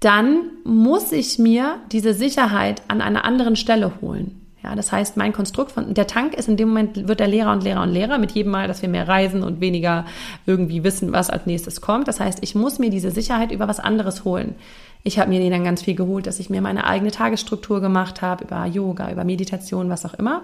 dann 0.00 0.50
muss 0.64 1.12
ich 1.12 1.38
mir 1.38 1.76
diese 1.92 2.14
Sicherheit 2.14 2.82
an 2.88 3.00
einer 3.00 3.24
anderen 3.24 3.54
Stelle 3.54 3.92
holen. 4.00 4.40
Ja, 4.62 4.74
das 4.74 4.92
heißt, 4.92 5.16
mein 5.16 5.32
Konstrukt 5.32 5.72
von, 5.72 5.94
der 5.94 6.06
Tank 6.06 6.34
ist 6.34 6.48
in 6.48 6.58
dem 6.58 6.68
Moment, 6.68 7.08
wird 7.08 7.20
der 7.20 7.28
leerer 7.28 7.52
und 7.52 7.64
leerer 7.64 7.82
und 7.82 7.92
leerer 7.92 8.18
mit 8.18 8.32
jedem 8.32 8.52
Mal, 8.52 8.68
dass 8.68 8.82
wir 8.82 8.90
mehr 8.90 9.08
reisen 9.08 9.42
und 9.42 9.60
weniger 9.60 10.04
irgendwie 10.44 10.84
wissen, 10.84 11.12
was 11.12 11.30
als 11.30 11.46
nächstes 11.46 11.80
kommt. 11.80 12.08
Das 12.08 12.20
heißt, 12.20 12.40
ich 12.42 12.54
muss 12.54 12.78
mir 12.78 12.90
diese 12.90 13.10
Sicherheit 13.10 13.52
über 13.52 13.68
was 13.68 13.80
anderes 13.80 14.24
holen. 14.24 14.54
Ich 15.02 15.18
habe 15.18 15.30
mir 15.30 15.40
die 15.40 15.48
dann 15.48 15.64
ganz 15.64 15.82
viel 15.82 15.94
geholt, 15.94 16.26
dass 16.26 16.40
ich 16.40 16.50
mir 16.50 16.60
meine 16.60 16.84
eigene 16.84 17.10
Tagesstruktur 17.10 17.80
gemacht 17.80 18.20
habe, 18.20 18.44
über 18.44 18.66
Yoga, 18.66 19.10
über 19.10 19.24
Meditation, 19.24 19.88
was 19.88 20.04
auch 20.04 20.12
immer. 20.14 20.42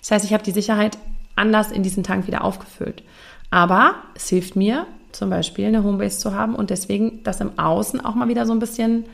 Das 0.00 0.12
heißt, 0.12 0.24
ich 0.24 0.32
habe 0.32 0.42
die 0.42 0.50
Sicherheit 0.50 0.96
anders 1.36 1.72
in 1.72 1.82
diesen 1.82 2.04
Tank 2.04 2.26
wieder 2.26 2.44
aufgefüllt. 2.44 3.02
Aber 3.50 3.96
es 4.14 4.30
hilft 4.30 4.56
mir, 4.56 4.86
zum 5.12 5.28
Beispiel 5.28 5.66
eine 5.66 5.84
Homebase 5.84 6.18
zu 6.18 6.34
haben 6.34 6.54
und 6.54 6.70
deswegen 6.70 7.22
das 7.22 7.42
im 7.42 7.58
Außen 7.58 8.02
auch 8.02 8.14
mal 8.14 8.28
wieder 8.28 8.46
so 8.46 8.54
ein 8.54 8.60
bisschen, 8.60 9.04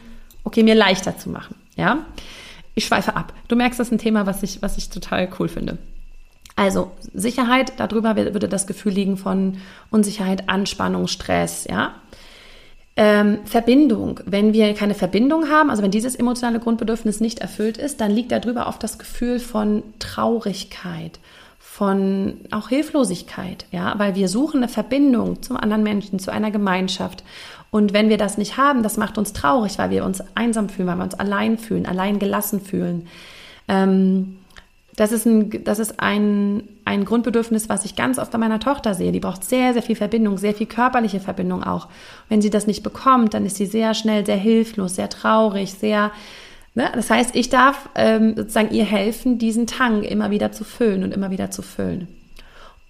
okay, 0.45 0.63
mir 0.63 0.77
leichter 0.77 1.19
zu 1.19 1.29
machen. 1.29 1.57
Ja 1.75 2.05
ich 2.79 2.87
schweife 2.87 3.17
ab. 3.17 3.33
Du 3.49 3.57
merkst, 3.57 3.79
das 3.79 3.89
ist 3.89 3.93
ein 3.93 3.99
Thema, 3.99 4.27
was 4.27 4.43
ich, 4.43 4.63
was 4.63 4.79
ich 4.79 4.89
total 4.91 5.29
cool 5.39 5.49
finde. 5.49 5.79
Also 6.57 6.91
Sicherheit, 7.15 7.75
darüber 7.77 8.17
würde 8.17 8.49
das 8.49 8.67
Gefühl 8.67 8.93
liegen 8.93 9.17
von 9.17 9.59
Unsicherheit, 9.91 10.49
Anspannung, 10.49 11.07
Stress, 11.07 11.67
ja. 11.71 11.95
Ähm, 12.97 13.39
Verbindung. 13.45 14.19
Wenn 14.27 14.53
wir 14.53 14.75
keine 14.75 14.95
Verbindung 14.95 15.49
haben, 15.49 15.71
also 15.71 15.85
wenn 15.85 15.93
dieses 15.93 16.17
emotionale 16.17 16.59
Grundbedürfnis 16.59 17.21
nicht 17.21 17.39
erfüllt 17.39 17.77
ist, 17.77 18.01
dann 18.01 18.11
liegt 18.11 18.33
darüber 18.33 18.67
oft 18.67 18.83
das 18.83 18.99
Gefühl 18.99 19.39
von 19.39 19.85
Traurigkeit, 20.01 21.21
von 21.61 22.41
auch 22.51 22.71
Hilflosigkeit, 22.71 23.67
ja, 23.71 23.95
weil 23.99 24.17
wir 24.17 24.27
suchen 24.27 24.57
eine 24.57 24.69
Verbindung 24.69 25.43
zum 25.43 25.57
anderen 25.57 25.85
Menschen, 25.85 26.19
zu 26.19 26.33
einer 26.33 26.51
Gemeinschaft. 26.51 27.23
Und 27.71 27.93
wenn 27.93 28.09
wir 28.09 28.17
das 28.17 28.39
nicht 28.39 28.57
haben, 28.57 28.83
das 28.83 28.97
macht 28.97 29.19
uns 29.19 29.33
traurig, 29.33 29.79
weil 29.79 29.91
wir 29.91 30.05
uns 30.05 30.23
einsam 30.35 30.69
fühlen, 30.69 30.89
weil 30.89 30.97
wir 30.97 31.05
uns 31.05 31.15
allein 31.15 31.59
fühlen, 31.59 31.87
allein 31.87 32.19
gelassen 32.19 32.61
fühlen. 32.61 33.07
Ähm, 33.69 34.39
das 34.99 35.13
ist, 35.13 35.27
ein, 35.27 35.63
das 35.63 35.79
ist 35.79 36.01
ein, 36.01 36.65
ein 36.85 37.05
Grundbedürfnis, 37.05 37.69
was 37.69 37.85
ich 37.85 37.95
ganz 37.95 38.19
oft 38.19 38.35
an 38.35 38.41
meiner 38.41 38.59
Tochter 38.59 38.95
sehe. 38.95 39.13
Die 39.13 39.21
braucht 39.21 39.45
sehr, 39.45 39.73
sehr 39.73 39.83
viel 39.83 39.95
Verbindung, 39.95 40.39
sehr 40.39 40.55
viel 40.55 40.67
körperliche 40.67 41.21
Verbindung 41.21 41.63
auch. 41.63 41.87
Wenn 42.29 42.43
sie 42.43 42.51
das 42.51 42.67
nicht 42.67 42.83
bekommt, 42.83 43.33
dann 43.33 43.47
ist 43.47 43.57
sie 43.57 43.67
sehr 43.67 43.95
schnell 43.95 44.27
sehr 44.27 44.37
hilflos, 44.37 44.97
sehr 44.97 45.09
traurig, 45.09 45.73
sehr. 45.75 46.11
Ne? 46.75 46.91
Das 46.95 47.11
heißt, 47.11 47.37
ich 47.37 47.49
darf 47.49 47.89
ähm, 47.95 48.35
sozusagen 48.35 48.75
ihr 48.75 48.85
helfen, 48.85 49.39
diesen 49.39 49.69
Tank 49.69 50.05
immer 50.05 50.33
wieder 50.33 50.51
zu 50.51 50.65
füllen 50.65 51.05
und 51.05 51.15
immer 51.15 51.31
wieder 51.31 51.53
zu 51.53 51.63
füllen. 51.63 52.09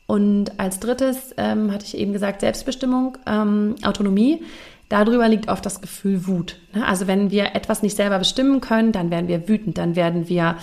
Und 0.08 0.58
als 0.58 0.80
drittes 0.80 1.34
ähm, 1.36 1.70
hatte 1.70 1.84
ich 1.84 1.94
eben 1.94 2.14
gesagt, 2.14 2.40
Selbstbestimmung, 2.40 3.18
ähm, 3.26 3.74
Autonomie. 3.84 4.42
Darüber 4.88 5.28
liegt 5.28 5.50
oft 5.50 5.66
das 5.66 5.82
Gefühl 5.82 6.26
Wut. 6.26 6.56
Ne? 6.72 6.86
Also 6.86 7.06
wenn 7.06 7.30
wir 7.30 7.54
etwas 7.54 7.82
nicht 7.82 7.94
selber 7.94 8.18
bestimmen 8.18 8.62
können, 8.62 8.90
dann 8.90 9.10
werden 9.10 9.28
wir 9.28 9.48
wütend, 9.48 9.76
dann 9.76 9.96
werden 9.96 10.30
wir, 10.30 10.56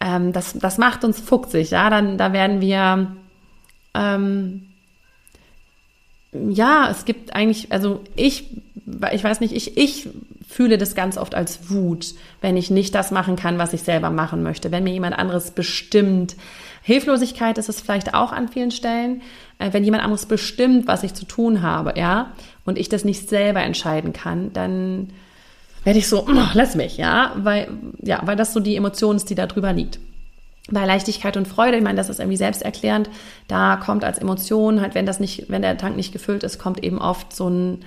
ähm, 0.00 0.32
das, 0.32 0.54
das 0.54 0.78
macht 0.78 1.04
uns 1.04 1.20
fuchsig, 1.20 1.70
ja, 1.70 1.90
dann 1.90 2.18
da 2.18 2.32
werden 2.32 2.60
wir, 2.60 3.14
ähm, 3.94 4.66
ja, 6.32 6.88
es 6.90 7.04
gibt 7.04 7.36
eigentlich, 7.36 7.70
also 7.70 8.02
ich, 8.16 8.50
ich 9.12 9.22
weiß 9.22 9.38
nicht, 9.38 9.54
ich, 9.54 9.76
ich 9.76 10.08
fühle 10.48 10.76
das 10.76 10.96
ganz 10.96 11.16
oft 11.16 11.36
als 11.36 11.70
Wut, 11.70 12.14
wenn 12.40 12.56
ich 12.56 12.68
nicht 12.68 12.96
das 12.96 13.12
machen 13.12 13.36
kann, 13.36 13.58
was 13.58 13.74
ich 13.74 13.82
selber 13.82 14.10
machen 14.10 14.42
möchte, 14.42 14.72
wenn 14.72 14.82
mir 14.82 14.92
jemand 14.92 15.16
anderes 15.16 15.52
bestimmt, 15.52 16.34
Hilflosigkeit 16.82 17.58
ist 17.58 17.68
es 17.68 17.80
vielleicht 17.80 18.14
auch 18.14 18.32
an 18.32 18.48
vielen 18.48 18.70
Stellen, 18.70 19.22
äh, 19.58 19.72
wenn 19.72 19.84
jemand 19.84 20.02
anderes 20.02 20.26
bestimmt, 20.26 20.86
was 20.86 21.04
ich 21.04 21.14
zu 21.14 21.24
tun 21.24 21.62
habe, 21.62 21.94
ja, 21.96 22.32
und 22.64 22.78
ich 22.78 22.88
das 22.88 23.04
nicht 23.04 23.28
selber 23.28 23.62
entscheiden 23.62 24.12
kann, 24.12 24.52
dann 24.52 25.10
werde 25.84 25.98
ich 25.98 26.08
so, 26.08 26.26
oh, 26.26 26.48
lass 26.54 26.74
mich, 26.74 26.96
ja, 26.96 27.32
weil, 27.36 27.68
ja, 28.00 28.20
weil 28.24 28.36
das 28.36 28.52
so 28.52 28.60
die 28.60 28.76
Emotion 28.76 29.16
ist, 29.16 29.30
die 29.30 29.34
da 29.34 29.46
drüber 29.46 29.72
liegt. 29.72 29.98
Bei 30.70 30.86
Leichtigkeit 30.86 31.36
und 31.36 31.48
Freude, 31.48 31.76
ich 31.76 31.82
meine, 31.82 31.96
das 31.96 32.08
ist 32.08 32.20
irgendwie 32.20 32.36
selbsterklärend, 32.36 33.10
da 33.48 33.76
kommt 33.76 34.04
als 34.04 34.18
Emotion 34.18 34.80
halt, 34.80 34.94
wenn 34.94 35.06
das 35.06 35.18
nicht, 35.18 35.46
wenn 35.48 35.62
der 35.62 35.76
Tank 35.76 35.96
nicht 35.96 36.12
gefüllt 36.12 36.44
ist, 36.44 36.58
kommt 36.58 36.82
eben 36.84 36.98
oft 36.98 37.34
so 37.34 37.48
ein 37.48 37.84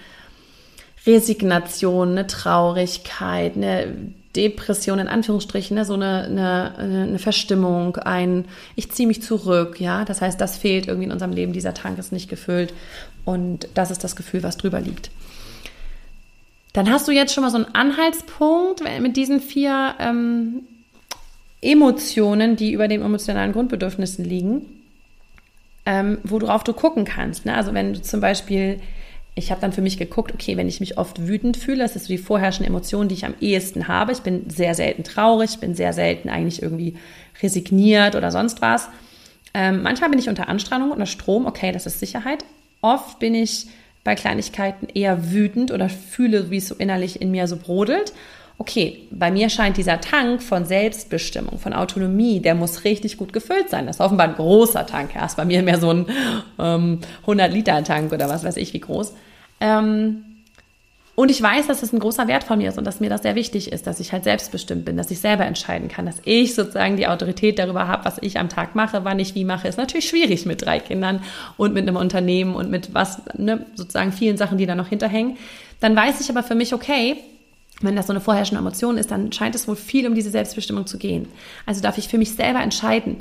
Resignation, 1.05 2.11
eine 2.11 2.27
Traurigkeit, 2.27 3.55
eine 3.55 4.13
Depression 4.35 4.99
in 4.99 5.07
Anführungsstrichen, 5.07 5.75
ne? 5.75 5.85
so 5.85 5.93
eine, 5.93 6.23
eine, 6.25 6.73
eine 6.77 7.19
Verstimmung, 7.19 7.97
ein 7.97 8.45
ich 8.75 8.91
ziehe 8.91 9.07
mich 9.07 9.21
zurück, 9.21 9.79
ja. 9.79 10.05
Das 10.05 10.21
heißt, 10.21 10.39
das 10.39 10.57
fehlt 10.57 10.87
irgendwie 10.87 11.05
in 11.05 11.11
unserem 11.11 11.31
Leben, 11.31 11.53
dieser 11.53 11.73
Tank 11.73 11.97
ist 11.97 12.11
nicht 12.11 12.29
gefüllt 12.29 12.73
und 13.23 13.67
das 13.73 13.91
ist 13.91 14.03
das 14.03 14.15
Gefühl, 14.15 14.43
was 14.43 14.57
drüber 14.57 14.81
liegt. 14.81 15.11
Dann 16.73 16.91
hast 16.91 17.07
du 17.07 17.13
jetzt 17.13 17.33
schon 17.33 17.43
mal 17.43 17.51
so 17.51 17.57
einen 17.57 17.73
Anhaltspunkt 17.73 18.83
mit 18.99 19.15
diesen 19.15 19.39
vier 19.39 19.95
ähm, 19.97 20.63
Emotionen, 21.61 22.57
die 22.57 22.73
über 22.73 22.87
den 22.87 23.01
emotionalen 23.01 23.53
Grundbedürfnissen 23.53 24.25
liegen, 24.25 24.83
ähm, 25.85 26.17
worauf 26.23 26.63
du 26.63 26.73
gucken 26.73 27.05
kannst. 27.05 27.45
Ne? 27.45 27.55
Also 27.55 27.73
wenn 27.73 27.93
du 27.93 28.01
zum 28.01 28.19
Beispiel 28.19 28.81
ich 29.35 29.51
habe 29.51 29.59
dann 29.59 29.73
für 29.73 29.81
mich 29.81 29.97
geguckt, 29.97 30.33
okay, 30.33 30.55
wenn 30.55 30.69
ich 30.69 30.79
mich 30.79 30.97
oft 30.97 31.27
wütend 31.27 31.57
fühle, 31.57 31.79
das 31.79 31.97
ist 31.97 32.05
so 32.05 32.13
die 32.13 32.17
vorherrschende 32.17 32.69
Emotion, 32.69 33.09
die 33.09 33.15
ich 33.15 33.25
am 33.25 33.35
ehesten 33.41 33.89
habe. 33.89 34.13
Ich 34.13 34.21
bin 34.21 34.49
sehr 34.49 34.73
selten 34.75 35.03
traurig, 35.03 35.51
ich 35.51 35.59
bin 35.59 35.75
sehr 35.75 35.91
selten 35.91 36.29
eigentlich 36.29 36.63
irgendwie 36.63 36.95
resigniert 37.43 38.15
oder 38.15 38.31
sonst 38.31 38.61
was. 38.61 38.87
Ähm, 39.53 39.83
manchmal 39.83 40.09
bin 40.09 40.19
ich 40.19 40.29
unter 40.29 40.47
Anstrengung, 40.47 40.91
unter 40.91 41.05
Strom, 41.05 41.45
okay, 41.45 41.73
das 41.73 41.85
ist 41.85 41.99
Sicherheit. 41.99 42.45
Oft 42.81 43.19
bin 43.19 43.35
ich 43.35 43.67
bei 44.05 44.15
Kleinigkeiten 44.15 44.87
eher 44.93 45.31
wütend 45.31 45.71
oder 45.71 45.89
fühle, 45.89 46.49
wie 46.49 46.57
es 46.57 46.67
so 46.69 46.75
innerlich 46.75 47.21
in 47.21 47.31
mir 47.31 47.47
so 47.47 47.57
brodelt. 47.57 48.13
Okay, 48.57 49.07
bei 49.11 49.31
mir 49.31 49.49
scheint 49.49 49.75
dieser 49.75 49.99
Tank 49.99 50.41
von 50.41 50.65
Selbstbestimmung, 50.65 51.59
von 51.59 51.73
Autonomie, 51.73 52.39
der 52.39 52.55
muss 52.55 52.85
richtig 52.85 53.17
gut 53.17 53.33
gefüllt 53.33 53.69
sein. 53.69 53.85
Das 53.85 53.97
ist 53.97 54.01
offenbar 54.01 54.29
ein 54.29 54.35
großer 54.35 54.85
Tank. 54.85 55.13
Ja, 55.13 55.25
ist 55.25 55.35
bei 55.35 55.43
mir 55.43 55.61
mehr 55.61 55.79
so 55.79 55.91
ein 55.91 56.05
ähm, 56.57 56.99
100-Liter-Tank 57.27 58.13
oder 58.13 58.29
was 58.29 58.45
weiß 58.45 58.55
ich, 58.55 58.73
wie 58.73 58.79
groß. 58.79 59.13
Ähm, 59.59 60.23
und 61.15 61.31
ich 61.31 61.41
weiß, 61.41 61.67
dass 61.67 61.81
es 61.81 61.93
ein 61.93 61.99
großer 61.99 62.27
Wert 62.27 62.43
von 62.43 62.57
mir 62.57 62.67
ist 62.69 62.77
und 62.77 62.85
dass 62.85 62.99
mir 62.99 63.09
das 63.09 63.21
sehr 63.21 63.35
wichtig 63.35 63.71
ist, 63.71 63.87
dass 63.87 64.01
ich 64.01 64.11
halt 64.11 64.25
selbstbestimmt 64.25 64.83
bin, 64.83 64.97
dass 64.97 65.11
ich 65.11 65.19
selber 65.19 65.45
entscheiden 65.45 65.87
kann, 65.87 66.05
dass 66.05 66.21
ich 66.25 66.55
sozusagen 66.55 66.97
die 66.97 67.07
Autorität 67.07 67.57
darüber 67.57 67.87
habe, 67.87 68.03
was 68.03 68.17
ich 68.21 68.37
am 68.37 68.49
Tag 68.49 68.75
mache, 68.75 69.05
wann 69.05 69.19
ich 69.19 69.33
wie 69.33 69.45
mache. 69.45 69.67
Ist 69.67 69.77
natürlich 69.77 70.09
schwierig 70.09 70.45
mit 70.45 70.65
drei 70.65 70.79
Kindern 70.79 71.21
und 71.55 71.73
mit 71.73 71.87
einem 71.87 71.95
Unternehmen 71.95 72.53
und 72.53 72.69
mit 72.69 72.93
was, 72.93 73.21
ne, 73.37 73.65
sozusagen 73.75 74.11
vielen 74.11 74.35
Sachen, 74.35 74.57
die 74.57 74.65
da 74.65 74.75
noch 74.75 74.89
hinterhängen. 74.89 75.37
Dann 75.79 75.95
weiß 75.95 76.19
ich 76.19 76.29
aber 76.29 76.43
für 76.43 76.55
mich, 76.55 76.73
okay, 76.73 77.15
wenn 77.85 77.95
das 77.95 78.07
so 78.07 78.13
eine 78.13 78.21
vorherrschende 78.21 78.59
Emotion 78.59 78.97
ist, 78.97 79.11
dann 79.11 79.31
scheint 79.31 79.55
es 79.55 79.67
wohl 79.67 79.75
viel 79.75 80.07
um 80.07 80.15
diese 80.15 80.29
Selbstbestimmung 80.29 80.87
zu 80.87 80.97
gehen. 80.97 81.27
Also 81.65 81.81
darf 81.81 81.97
ich 81.97 82.07
für 82.07 82.17
mich 82.17 82.33
selber 82.33 82.61
entscheiden, 82.61 83.17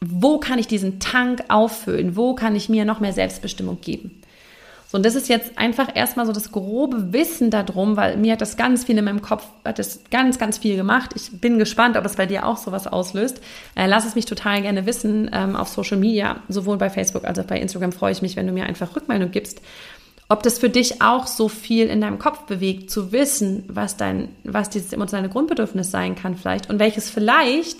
wo 0.00 0.38
kann 0.38 0.58
ich 0.58 0.66
diesen 0.66 0.98
Tank 0.98 1.44
auffüllen, 1.48 2.16
wo 2.16 2.34
kann 2.34 2.56
ich 2.56 2.68
mir 2.68 2.84
noch 2.84 3.00
mehr 3.00 3.12
Selbstbestimmung 3.12 3.80
geben. 3.80 4.20
So, 4.90 4.96
und 4.96 5.06
das 5.06 5.14
ist 5.14 5.28
jetzt 5.28 5.56
einfach 5.56 5.94
erstmal 5.94 6.26
so 6.26 6.32
das 6.32 6.50
grobe 6.50 7.12
Wissen 7.12 7.50
darum, 7.50 7.96
weil 7.96 8.16
mir 8.16 8.32
hat 8.32 8.40
das 8.40 8.56
ganz 8.56 8.82
viel 8.82 8.98
in 8.98 9.04
meinem 9.04 9.22
Kopf, 9.22 9.44
hat 9.64 9.78
das 9.78 10.00
ganz, 10.10 10.36
ganz 10.36 10.58
viel 10.58 10.74
gemacht. 10.74 11.12
Ich 11.14 11.40
bin 11.40 11.60
gespannt, 11.60 11.96
ob 11.96 12.04
es 12.04 12.16
bei 12.16 12.26
dir 12.26 12.44
auch 12.44 12.56
sowas 12.56 12.88
auslöst. 12.88 13.40
Äh, 13.76 13.86
lass 13.86 14.04
es 14.04 14.16
mich 14.16 14.24
total 14.24 14.62
gerne 14.62 14.86
wissen 14.86 15.30
ähm, 15.32 15.54
auf 15.54 15.68
Social 15.68 15.96
Media, 15.96 16.42
sowohl 16.48 16.76
bei 16.76 16.90
Facebook 16.90 17.24
als 17.24 17.38
auch 17.38 17.44
bei 17.44 17.60
Instagram 17.60 17.92
freue 17.92 18.10
ich 18.10 18.20
mich, 18.20 18.34
wenn 18.34 18.48
du 18.48 18.52
mir 18.52 18.64
einfach 18.64 18.96
Rückmeldung 18.96 19.30
gibst. 19.30 19.60
Ob 20.32 20.44
das 20.44 20.60
für 20.60 20.70
dich 20.70 21.02
auch 21.02 21.26
so 21.26 21.48
viel 21.48 21.88
in 21.88 22.00
deinem 22.00 22.20
Kopf 22.20 22.42
bewegt, 22.42 22.88
zu 22.88 23.10
wissen, 23.10 23.64
was 23.66 23.96
dein, 23.96 24.28
was 24.44 24.70
dieses 24.70 24.92
emotionale 24.92 25.28
Grundbedürfnis 25.28 25.90
sein 25.90 26.14
kann 26.14 26.36
vielleicht 26.36 26.70
und 26.70 26.78
welches 26.78 27.10
vielleicht 27.10 27.78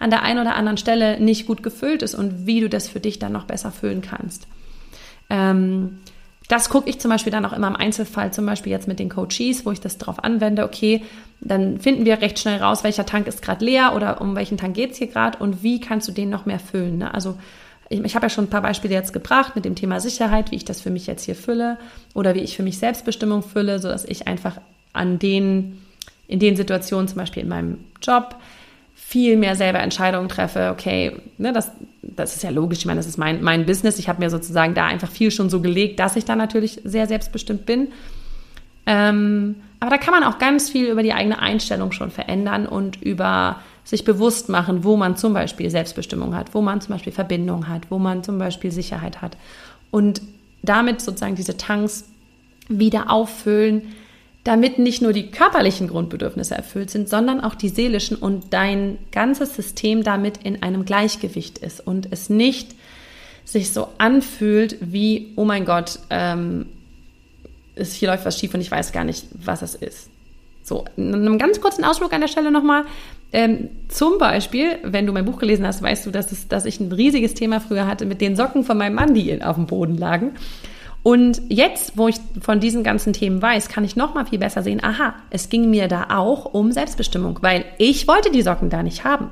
an 0.00 0.10
der 0.10 0.22
einen 0.22 0.40
oder 0.40 0.56
anderen 0.56 0.78
Stelle 0.78 1.20
nicht 1.20 1.46
gut 1.46 1.62
gefüllt 1.62 2.02
ist 2.02 2.16
und 2.16 2.44
wie 2.44 2.60
du 2.60 2.68
das 2.68 2.88
für 2.88 2.98
dich 2.98 3.20
dann 3.20 3.30
noch 3.30 3.44
besser 3.44 3.70
füllen 3.70 4.02
kannst. 4.02 4.48
Ähm, 5.30 6.00
das 6.48 6.70
gucke 6.70 6.90
ich 6.90 6.98
zum 6.98 7.08
Beispiel 7.08 7.30
dann 7.30 7.46
auch 7.46 7.52
immer 7.52 7.68
im 7.68 7.76
Einzelfall, 7.76 8.32
zum 8.32 8.46
Beispiel 8.46 8.72
jetzt 8.72 8.88
mit 8.88 8.98
den 8.98 9.08
Coaches, 9.08 9.64
wo 9.64 9.70
ich 9.70 9.80
das 9.80 9.96
drauf 9.96 10.24
anwende. 10.24 10.64
Okay, 10.64 11.02
dann 11.40 11.78
finden 11.78 12.04
wir 12.04 12.20
recht 12.20 12.40
schnell 12.40 12.60
raus, 12.60 12.82
welcher 12.82 13.06
Tank 13.06 13.28
ist 13.28 13.42
gerade 13.42 13.64
leer 13.64 13.94
oder 13.94 14.20
um 14.20 14.34
welchen 14.34 14.58
Tank 14.58 14.74
geht 14.74 14.90
es 14.90 14.98
hier 14.98 15.06
gerade 15.06 15.38
und 15.38 15.62
wie 15.62 15.80
kannst 15.80 16.08
du 16.08 16.12
den 16.12 16.30
noch 16.30 16.46
mehr 16.46 16.58
füllen. 16.58 16.98
Ne? 16.98 17.14
Also 17.14 17.36
ich, 17.92 18.04
ich 18.04 18.14
habe 18.14 18.26
ja 18.26 18.30
schon 18.30 18.44
ein 18.44 18.50
paar 18.50 18.62
Beispiele 18.62 18.94
jetzt 18.94 19.12
gebracht 19.12 19.54
mit 19.54 19.64
dem 19.64 19.74
Thema 19.74 20.00
Sicherheit, 20.00 20.50
wie 20.50 20.56
ich 20.56 20.64
das 20.64 20.80
für 20.80 20.90
mich 20.90 21.06
jetzt 21.06 21.24
hier 21.24 21.34
fülle 21.34 21.78
oder 22.14 22.34
wie 22.34 22.40
ich 22.40 22.56
für 22.56 22.62
mich 22.62 22.78
Selbstbestimmung 22.78 23.42
fülle, 23.42 23.78
sodass 23.78 24.04
ich 24.04 24.26
einfach 24.26 24.60
an 24.92 25.18
den, 25.18 25.82
in 26.26 26.38
den 26.38 26.56
Situationen, 26.56 27.08
zum 27.08 27.18
Beispiel 27.18 27.42
in 27.42 27.48
meinem 27.48 27.78
Job, 28.00 28.36
viel 28.94 29.36
mehr 29.36 29.56
selber 29.56 29.80
Entscheidungen 29.80 30.28
treffe, 30.28 30.70
okay, 30.72 31.12
ne, 31.36 31.52
das, 31.52 31.70
das 32.02 32.34
ist 32.34 32.42
ja 32.42 32.50
logisch, 32.50 32.78
ich 32.78 32.86
meine, 32.86 32.98
das 32.98 33.06
ist 33.06 33.18
mein, 33.18 33.42
mein 33.42 33.66
Business, 33.66 33.98
ich 33.98 34.08
habe 34.08 34.20
mir 34.20 34.30
sozusagen 34.30 34.74
da 34.74 34.86
einfach 34.86 35.10
viel 35.10 35.30
schon 35.30 35.50
so 35.50 35.60
gelegt, 35.60 36.00
dass 36.00 36.16
ich 36.16 36.24
da 36.24 36.34
natürlich 36.34 36.80
sehr 36.84 37.06
selbstbestimmt 37.06 37.66
bin. 37.66 37.88
Ähm, 38.86 39.56
aber 39.80 39.90
da 39.90 39.98
kann 39.98 40.14
man 40.14 40.24
auch 40.24 40.38
ganz 40.38 40.70
viel 40.70 40.86
über 40.86 41.02
die 41.02 41.12
eigene 41.12 41.40
Einstellung 41.40 41.92
schon 41.92 42.10
verändern 42.10 42.66
und 42.66 43.02
über 43.02 43.60
sich 43.84 44.04
bewusst 44.04 44.48
machen, 44.48 44.84
wo 44.84 44.96
man 44.96 45.16
zum 45.16 45.34
Beispiel 45.34 45.70
Selbstbestimmung 45.70 46.34
hat, 46.34 46.54
wo 46.54 46.60
man 46.60 46.80
zum 46.80 46.94
Beispiel 46.94 47.12
Verbindung 47.12 47.68
hat, 47.68 47.90
wo 47.90 47.98
man 47.98 48.22
zum 48.22 48.38
Beispiel 48.38 48.70
Sicherheit 48.70 49.22
hat. 49.22 49.36
Und 49.90 50.22
damit 50.62 51.00
sozusagen 51.00 51.34
diese 51.34 51.56
Tanks 51.56 52.04
wieder 52.68 53.10
auffüllen, 53.10 53.94
damit 54.44 54.78
nicht 54.78 55.02
nur 55.02 55.12
die 55.12 55.30
körperlichen 55.30 55.88
Grundbedürfnisse 55.88 56.54
erfüllt 56.54 56.90
sind, 56.90 57.08
sondern 57.08 57.40
auch 57.40 57.54
die 57.54 57.68
seelischen 57.68 58.16
und 58.16 58.52
dein 58.52 58.98
ganzes 59.12 59.54
System 59.54 60.02
damit 60.02 60.38
in 60.38 60.62
einem 60.62 60.84
Gleichgewicht 60.84 61.58
ist 61.58 61.80
und 61.86 62.08
es 62.10 62.28
nicht 62.28 62.74
sich 63.44 63.72
so 63.72 63.88
anfühlt 63.98 64.76
wie, 64.80 65.32
oh 65.36 65.44
mein 65.44 65.64
Gott, 65.64 65.98
ähm, 66.10 66.66
es, 67.74 67.94
hier 67.94 68.08
läuft 68.08 68.24
was 68.24 68.38
schief 68.38 68.54
und 68.54 68.60
ich 68.60 68.70
weiß 68.70 68.92
gar 68.92 69.04
nicht, 69.04 69.26
was 69.32 69.62
es 69.62 69.74
ist. 69.74 70.10
So, 70.64 70.84
einen 70.96 71.38
ganz 71.38 71.60
kurzen 71.60 71.84
Ausflug 71.84 72.12
an 72.12 72.20
der 72.20 72.28
Stelle 72.28 72.50
nochmal. 72.50 72.84
Ähm, 73.32 73.70
zum 73.88 74.18
Beispiel, 74.18 74.78
wenn 74.82 75.06
du 75.06 75.12
mein 75.12 75.24
Buch 75.24 75.38
gelesen 75.38 75.66
hast, 75.66 75.82
weißt 75.82 76.04
du, 76.04 76.10
dass, 76.10 76.32
es, 76.32 76.48
dass 76.48 76.66
ich 76.66 76.80
ein 76.80 76.92
riesiges 76.92 77.34
Thema 77.34 77.60
früher 77.60 77.86
hatte 77.86 78.04
mit 78.04 78.20
den 78.20 78.36
Socken 78.36 78.64
von 78.64 78.76
meinem 78.76 78.94
Mann, 78.94 79.14
die 79.14 79.42
auf 79.42 79.56
dem 79.56 79.66
Boden 79.66 79.96
lagen. 79.96 80.32
Und 81.02 81.42
jetzt, 81.48 81.96
wo 81.96 82.06
ich 82.06 82.16
von 82.40 82.60
diesen 82.60 82.84
ganzen 82.84 83.12
Themen 83.12 83.42
weiß, 83.42 83.68
kann 83.68 83.84
ich 83.84 83.96
noch 83.96 84.14
mal 84.14 84.24
viel 84.24 84.38
besser 84.38 84.62
sehen, 84.62 84.84
aha, 84.84 85.14
es 85.30 85.48
ging 85.48 85.68
mir 85.68 85.88
da 85.88 86.06
auch 86.10 86.44
um 86.54 86.70
Selbstbestimmung, 86.70 87.40
weil 87.42 87.64
ich 87.78 88.06
wollte 88.06 88.30
die 88.30 88.42
Socken 88.42 88.70
da 88.70 88.84
nicht 88.84 89.02
haben. 89.02 89.30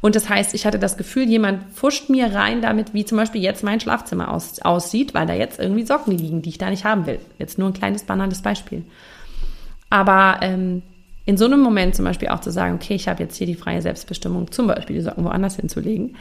Und 0.00 0.14
das 0.14 0.28
heißt, 0.28 0.54
ich 0.54 0.66
hatte 0.66 0.78
das 0.78 0.96
Gefühl, 0.96 1.28
jemand 1.28 1.64
fuscht 1.74 2.10
mir 2.10 2.32
rein 2.32 2.62
damit, 2.62 2.94
wie 2.94 3.04
zum 3.04 3.18
Beispiel 3.18 3.42
jetzt 3.42 3.64
mein 3.64 3.80
Schlafzimmer 3.80 4.32
aus, 4.32 4.60
aussieht, 4.60 5.12
weil 5.12 5.26
da 5.26 5.34
jetzt 5.34 5.58
irgendwie 5.58 5.84
Socken 5.84 6.16
liegen, 6.16 6.42
die 6.42 6.50
ich 6.50 6.58
da 6.58 6.70
nicht 6.70 6.84
haben 6.84 7.06
will. 7.06 7.18
Jetzt 7.38 7.58
nur 7.58 7.68
ein 7.68 7.74
kleines 7.74 8.04
banales 8.04 8.40
Beispiel. 8.40 8.84
Aber 9.90 10.38
ähm, 10.42 10.82
in 11.30 11.36
so 11.36 11.44
einem 11.44 11.60
Moment 11.60 11.94
zum 11.94 12.04
Beispiel 12.04 12.28
auch 12.28 12.40
zu 12.40 12.50
sagen, 12.50 12.74
okay, 12.74 12.94
ich 12.94 13.06
habe 13.06 13.22
jetzt 13.22 13.36
hier 13.36 13.46
die 13.46 13.54
freie 13.54 13.80
Selbstbestimmung, 13.80 14.50
zum 14.50 14.66
Beispiel 14.66 14.96
die 14.96 15.02
Socken 15.02 15.24
woanders 15.24 15.56
hinzulegen, 15.56 16.16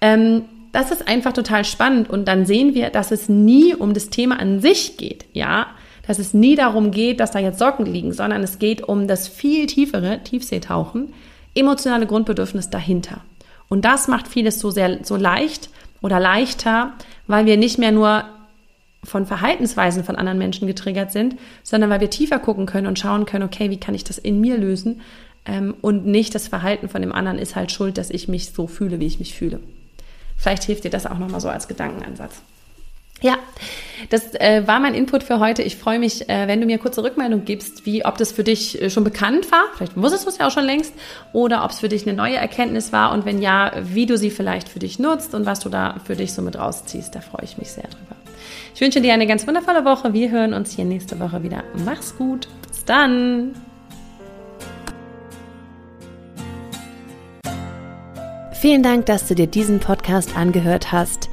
ähm, 0.00 0.44
das 0.70 0.90
ist 0.90 1.06
einfach 1.06 1.32
total 1.32 1.64
spannend 1.64 2.08
und 2.08 2.26
dann 2.28 2.46
sehen 2.46 2.74
wir, 2.74 2.90
dass 2.90 3.10
es 3.10 3.28
nie 3.28 3.74
um 3.74 3.92
das 3.92 4.08
Thema 4.08 4.38
an 4.38 4.60
sich 4.60 4.96
geht, 4.96 5.26
ja, 5.32 5.66
dass 6.06 6.18
es 6.20 6.32
nie 6.32 6.54
darum 6.54 6.92
geht, 6.92 7.18
dass 7.18 7.32
da 7.32 7.40
jetzt 7.40 7.58
Socken 7.58 7.86
liegen, 7.86 8.12
sondern 8.12 8.42
es 8.42 8.60
geht 8.60 8.82
um 8.82 9.08
das 9.08 9.26
viel 9.26 9.66
tiefere 9.66 10.20
Tiefseetauchen, 10.22 11.12
emotionale 11.54 12.06
Grundbedürfnis 12.06 12.70
dahinter. 12.70 13.20
Und 13.68 13.84
das 13.84 14.06
macht 14.06 14.28
vieles 14.28 14.60
so 14.60 14.70
sehr 14.70 15.00
so 15.02 15.16
leicht 15.16 15.70
oder 16.02 16.20
leichter, 16.20 16.92
weil 17.26 17.46
wir 17.46 17.56
nicht 17.56 17.78
mehr 17.78 17.92
nur 17.92 18.24
von 19.04 19.26
Verhaltensweisen 19.26 20.04
von 20.04 20.16
anderen 20.16 20.38
Menschen 20.38 20.66
getriggert 20.66 21.12
sind, 21.12 21.36
sondern 21.62 21.90
weil 21.90 22.00
wir 22.00 22.10
tiefer 22.10 22.38
gucken 22.38 22.66
können 22.66 22.86
und 22.86 22.98
schauen 22.98 23.26
können, 23.26 23.44
okay, 23.44 23.70
wie 23.70 23.80
kann 23.80 23.94
ich 23.94 24.04
das 24.04 24.18
in 24.18 24.40
mir 24.40 24.56
lösen? 24.56 25.00
Ähm, 25.44 25.74
und 25.80 26.06
nicht 26.06 26.34
das 26.34 26.48
Verhalten 26.48 26.88
von 26.88 27.02
dem 27.02 27.12
anderen 27.12 27.38
ist 27.38 27.56
halt 27.56 27.72
schuld, 27.72 27.98
dass 27.98 28.10
ich 28.10 28.28
mich 28.28 28.50
so 28.52 28.66
fühle, 28.66 29.00
wie 29.00 29.06
ich 29.06 29.18
mich 29.18 29.34
fühle. 29.34 29.60
Vielleicht 30.36 30.64
hilft 30.64 30.84
dir 30.84 30.90
das 30.90 31.06
auch 31.06 31.18
nochmal 31.18 31.40
so 31.40 31.48
als 31.48 31.68
Gedankenansatz. 31.68 32.42
Ja, 33.22 33.36
das 34.10 34.34
äh, 34.34 34.66
war 34.66 34.80
mein 34.80 34.94
Input 34.94 35.22
für 35.22 35.38
heute. 35.38 35.62
Ich 35.62 35.76
freue 35.76 36.00
mich, 36.00 36.28
äh, 36.28 36.48
wenn 36.48 36.60
du 36.60 36.66
mir 36.66 36.78
kurze 36.78 37.04
Rückmeldung 37.04 37.44
gibst, 37.44 37.86
wie 37.86 38.04
ob 38.04 38.18
das 38.18 38.32
für 38.32 38.42
dich 38.42 38.82
äh, 38.82 38.90
schon 38.90 39.04
bekannt 39.04 39.52
war, 39.52 39.62
vielleicht 39.76 39.96
wusstest 39.96 40.24
du 40.24 40.30
es 40.30 40.38
ja 40.38 40.48
auch 40.48 40.50
schon 40.50 40.64
längst, 40.64 40.92
oder 41.32 41.64
ob 41.64 41.70
es 41.70 41.78
für 41.78 41.88
dich 41.88 42.06
eine 42.06 42.16
neue 42.16 42.36
Erkenntnis 42.36 42.92
war 42.92 43.12
und 43.12 43.24
wenn 43.24 43.40
ja, 43.40 43.72
wie 43.80 44.06
du 44.06 44.18
sie 44.18 44.30
vielleicht 44.30 44.68
für 44.68 44.80
dich 44.80 44.98
nutzt 44.98 45.34
und 45.34 45.46
was 45.46 45.60
du 45.60 45.68
da 45.68 46.00
für 46.04 46.16
dich 46.16 46.32
so 46.32 46.42
mit 46.42 46.58
rausziehst. 46.58 47.14
Da 47.14 47.20
freue 47.20 47.44
ich 47.44 47.58
mich 47.58 47.70
sehr 47.70 47.84
drüber. 47.84 48.21
Ich 48.74 48.80
wünsche 48.80 49.00
dir 49.00 49.12
eine 49.12 49.26
ganz 49.26 49.46
wundervolle 49.46 49.84
Woche. 49.84 50.12
Wir 50.12 50.30
hören 50.30 50.54
uns 50.54 50.72
hier 50.72 50.84
nächste 50.84 51.20
Woche 51.20 51.42
wieder. 51.42 51.64
Mach's 51.84 52.16
gut. 52.16 52.48
Bis 52.66 52.84
dann. 52.84 53.54
Vielen 58.52 58.82
Dank, 58.82 59.06
dass 59.06 59.26
du 59.26 59.34
dir 59.34 59.48
diesen 59.48 59.80
Podcast 59.80 60.36
angehört 60.36 60.92
hast. 60.92 61.28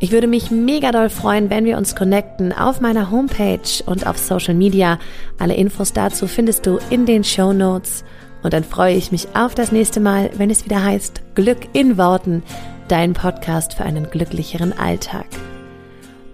Ich 0.00 0.12
würde 0.12 0.26
mich 0.28 0.50
mega 0.50 0.92
doll 0.92 1.08
freuen, 1.08 1.50
wenn 1.50 1.64
wir 1.64 1.76
uns 1.76 1.96
connecten 1.96 2.52
auf 2.52 2.80
meiner 2.80 3.10
Homepage 3.10 3.82
und 3.86 4.06
auf 4.06 4.16
Social 4.18 4.54
Media. 4.54 4.98
Alle 5.38 5.54
Infos 5.54 5.92
dazu 5.92 6.28
findest 6.28 6.66
du 6.66 6.78
in 6.90 7.04
den 7.04 7.24
Show 7.24 7.52
Notes. 7.52 8.04
Und 8.42 8.52
dann 8.52 8.64
freue 8.64 8.94
ich 8.94 9.10
mich 9.10 9.28
auf 9.34 9.54
das 9.54 9.72
nächste 9.72 9.98
Mal, 9.98 10.30
wenn 10.36 10.50
es 10.50 10.64
wieder 10.64 10.84
heißt 10.84 11.22
Glück 11.34 11.68
in 11.72 11.98
Worten, 11.98 12.42
dein 12.86 13.12
Podcast 13.12 13.74
für 13.74 13.84
einen 13.84 14.10
glücklicheren 14.10 14.78
Alltag. 14.78 15.26